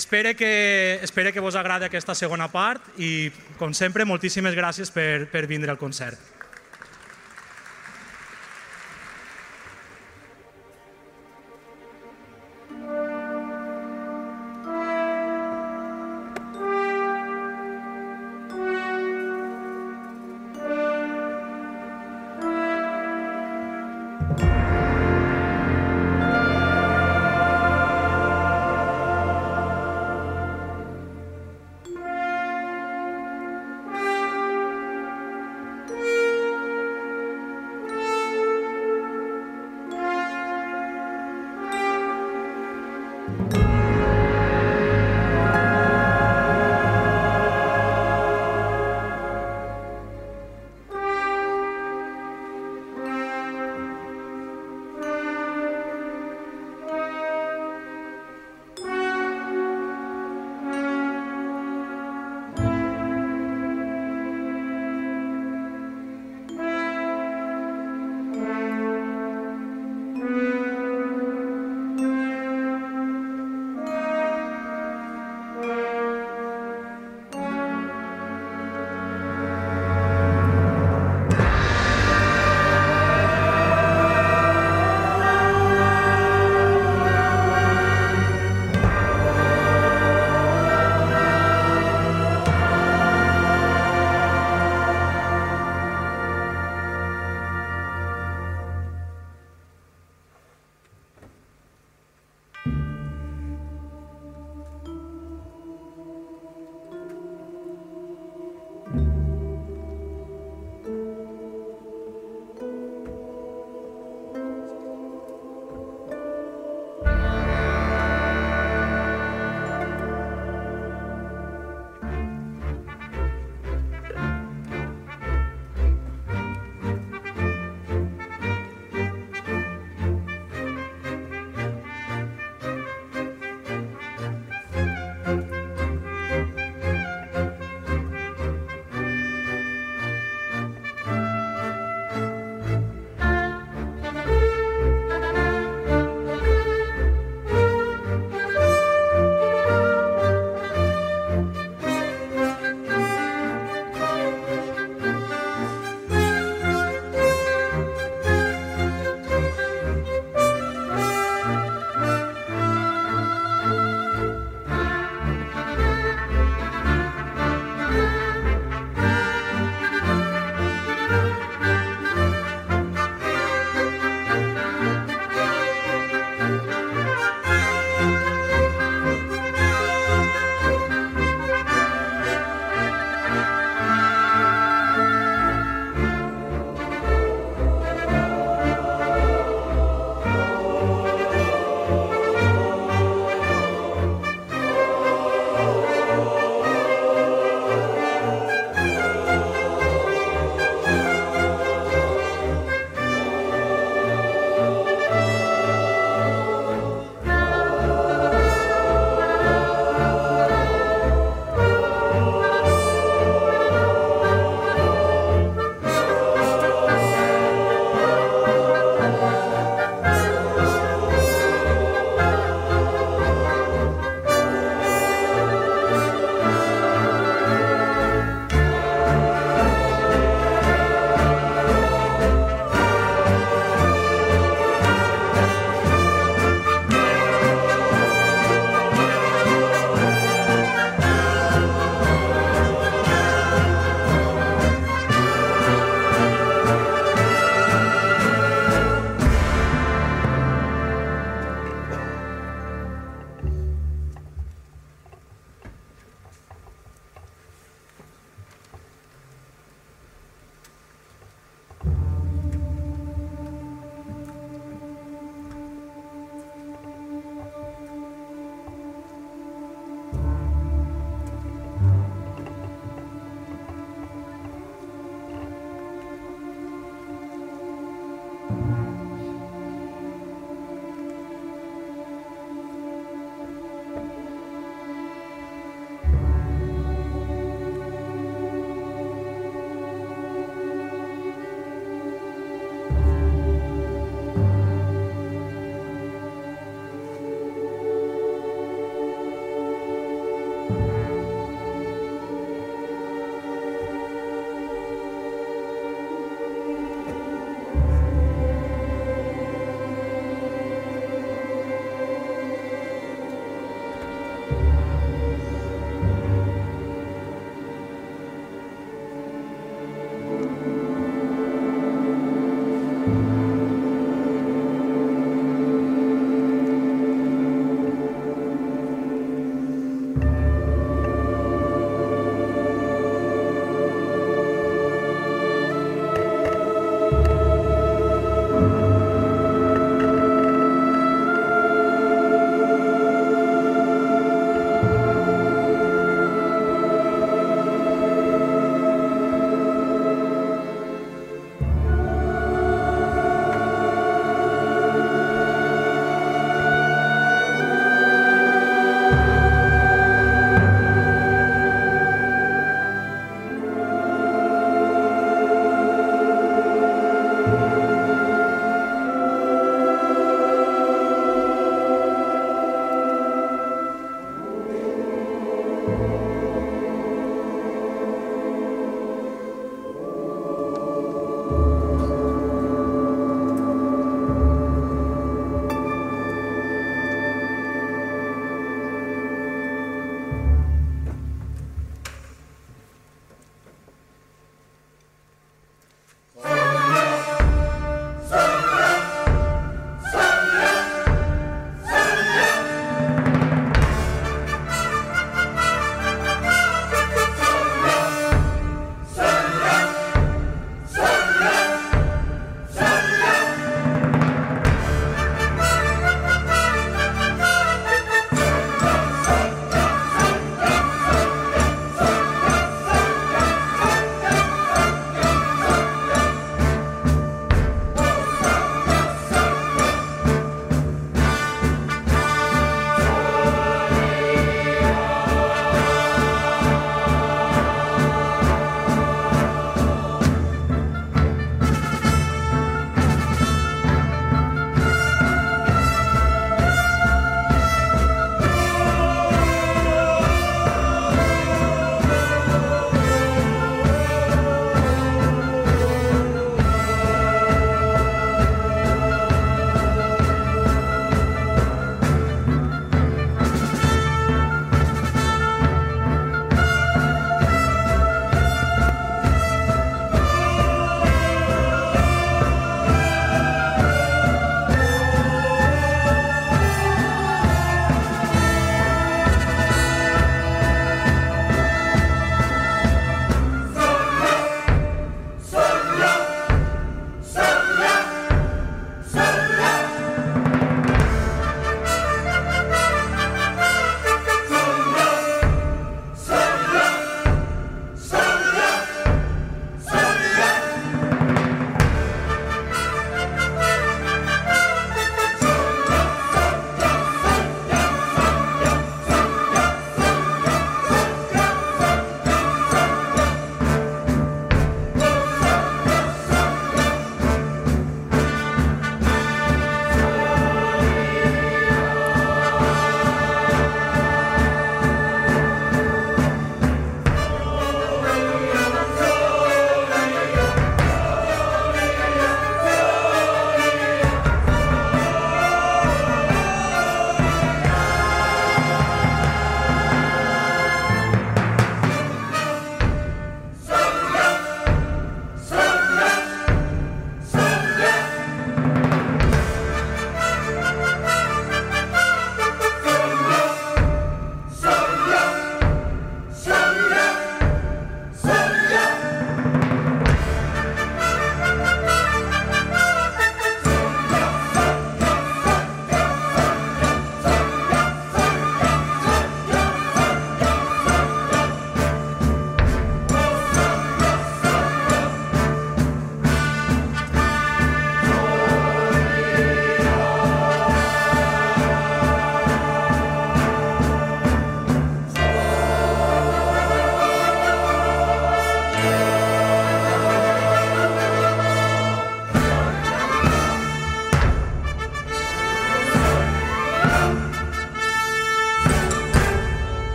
Espere 0.00 0.34
que, 0.34 0.98
espere 1.02 1.30
que 1.30 1.42
vos 1.44 1.58
agradi 1.60 1.84
aquesta 1.84 2.14
segona 2.16 2.46
part 2.48 2.86
i, 2.96 3.28
com 3.60 3.74
sempre, 3.76 4.08
moltíssimes 4.08 4.56
gràcies 4.56 4.88
per, 4.94 5.26
per 5.28 5.44
vindre 5.44 5.74
al 5.74 5.76
concert. 5.76 6.39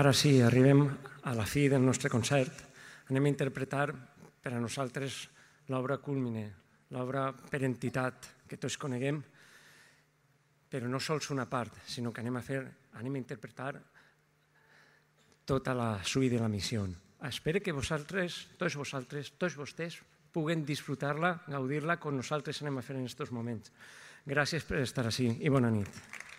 Ara 0.00 0.14
sí, 0.16 0.38
arribem 0.40 0.86
a 1.28 1.34
la 1.36 1.44
fi 1.44 1.66
del 1.68 1.82
nostre 1.84 2.08
concert. 2.08 2.62
Anem 3.12 3.26
a 3.26 3.28
interpretar 3.28 3.90
per 4.40 4.54
a 4.54 4.60
nosaltres 4.62 5.26
l'obra 5.68 5.98
culmine, 6.00 6.44
l'obra 6.96 7.26
per 7.34 7.60
entitat 7.68 8.30
que 8.48 8.56
tots 8.56 8.78
coneguem, 8.80 9.18
però 10.72 10.88
no 10.88 11.02
sols 11.04 11.28
una 11.34 11.44
part, 11.50 11.82
sinó 11.84 12.14
que 12.16 12.24
anem 12.24 12.38
a 12.40 12.42
fer, 12.46 12.62
anem 12.96 13.18
a 13.18 13.20
interpretar 13.20 13.74
tota 15.44 15.76
la 15.76 15.90
suite 16.00 16.38
de 16.38 16.40
la 16.40 16.48
missió. 16.48 16.86
Espero 17.28 17.60
que 17.60 17.76
vosaltres, 17.76 18.40
tots 18.56 18.80
vosaltres, 18.80 19.34
tots 19.36 19.60
vostès, 19.60 20.00
puguen 20.32 20.64
disfrutar-la, 20.64 21.34
gaudir-la, 21.52 22.00
com 22.00 22.16
nosaltres 22.16 22.64
anem 22.64 22.80
a 22.80 22.86
fer 22.88 22.96
en 22.96 23.04
aquests 23.04 23.36
moments. 23.36 23.76
Gràcies 24.24 24.64
per 24.64 24.80
estar 24.80 25.04
així 25.12 25.28
i 25.44 25.52
bona 25.52 25.68
nit. 25.68 26.29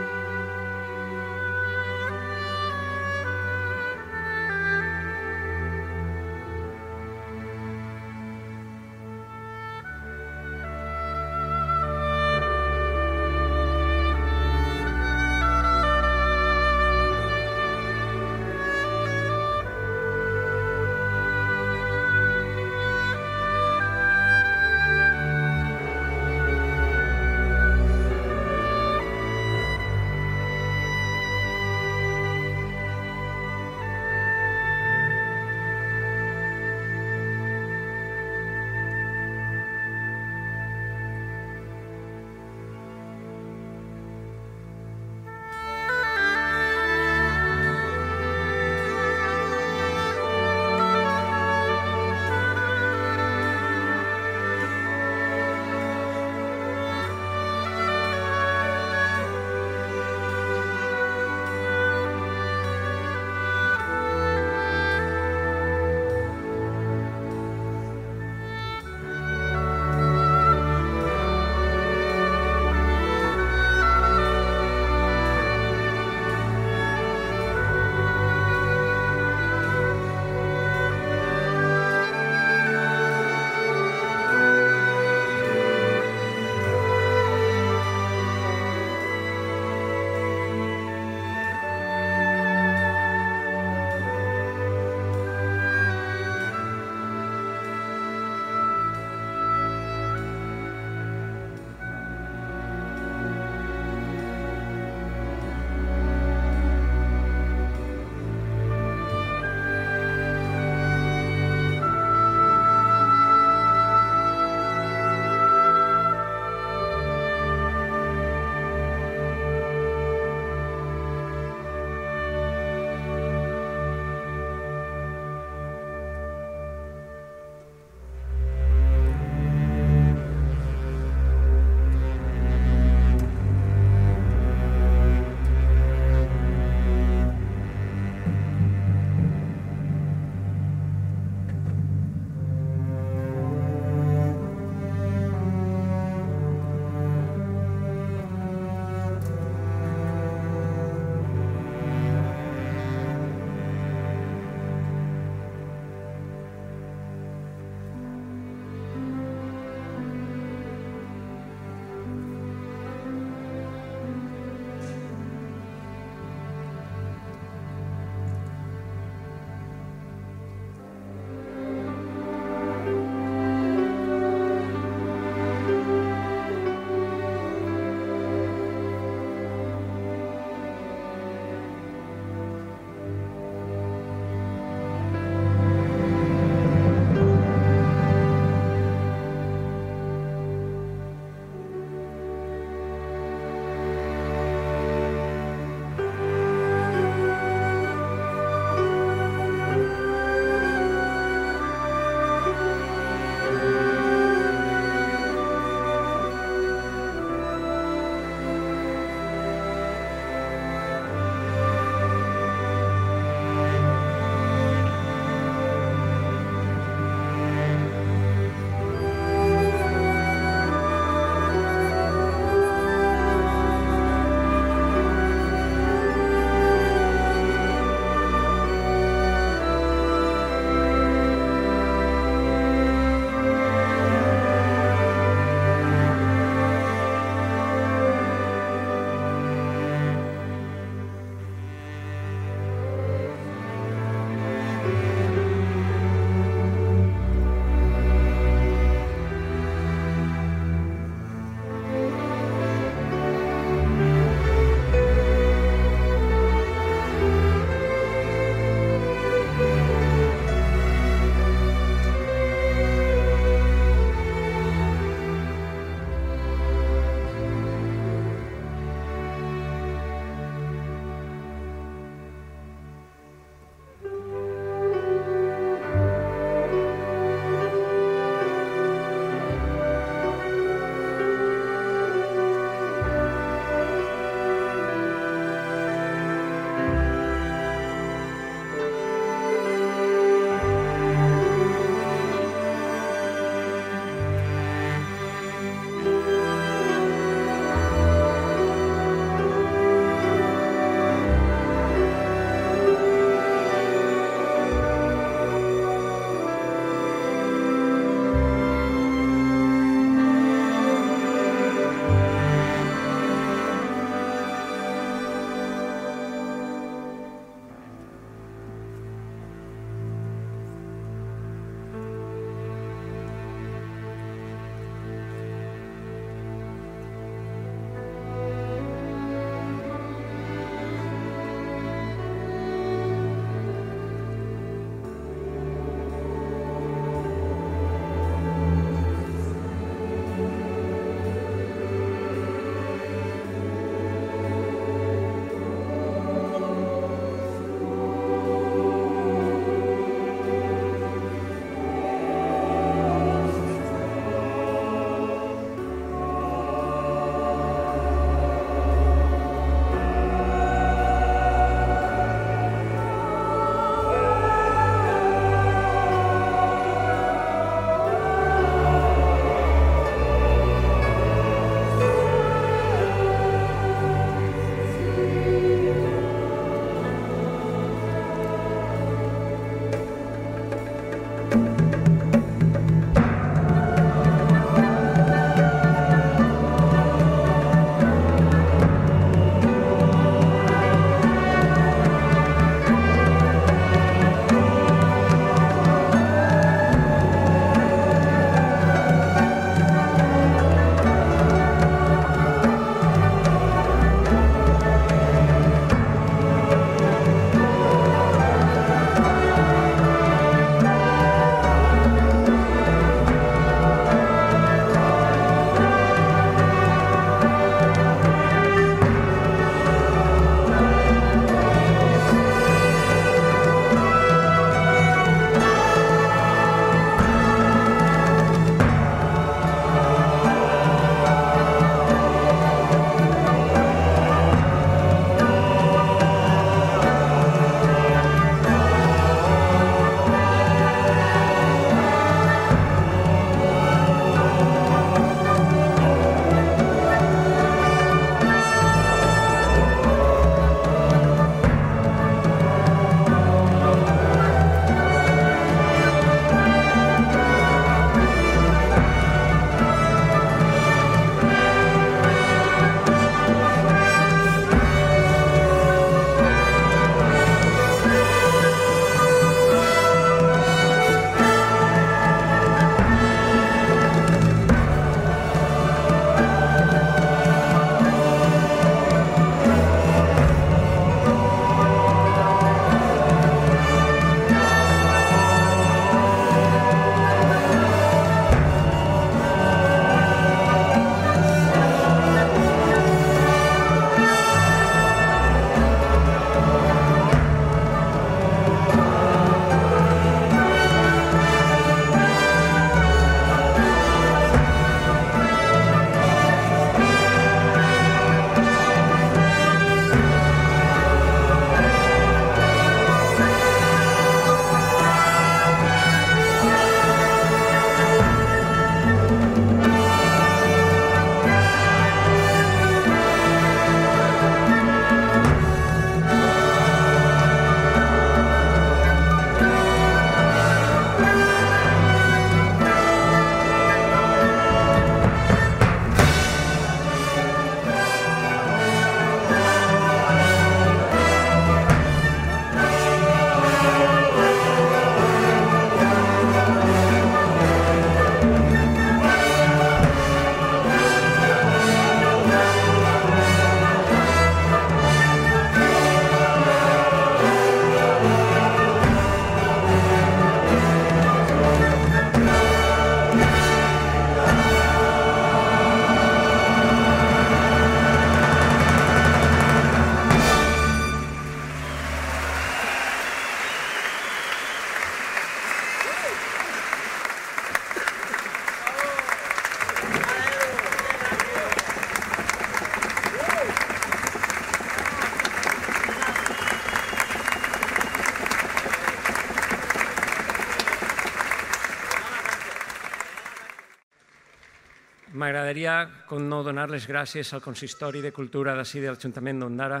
M'agradaria, 595.46 596.24
com 596.26 596.42
no, 596.42 596.64
donar 596.66 596.88
les 596.90 597.04
gràcies 597.06 597.52
al 597.54 597.62
Consistori 597.62 598.18
de 598.18 598.32
Cultura 598.34 598.72
d'ací 598.74 598.98
de 598.98 599.12
l'Ajuntament 599.12 599.60
d'Ondara 599.62 600.00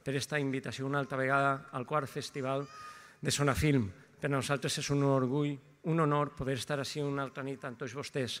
per 0.00 0.14
esta 0.16 0.38
invitació 0.40 0.86
una 0.88 1.02
altra 1.02 1.18
vegada 1.20 1.68
al 1.76 1.84
quart 1.84 2.08
festival 2.08 2.64
de 3.20 3.34
Sonafilm. 3.34 3.90
Per 4.16 4.30
a 4.30 4.32
nosaltres 4.32 4.78
és 4.80 4.88
un 4.94 5.04
orgull, 5.04 5.52
un 5.92 6.00
honor 6.00 6.32
poder 6.38 6.56
estar 6.56 6.80
així 6.80 7.04
una 7.04 7.26
altra 7.28 7.44
nit 7.44 7.68
amb 7.68 7.76
tots 7.76 7.92
vostès. 7.92 8.40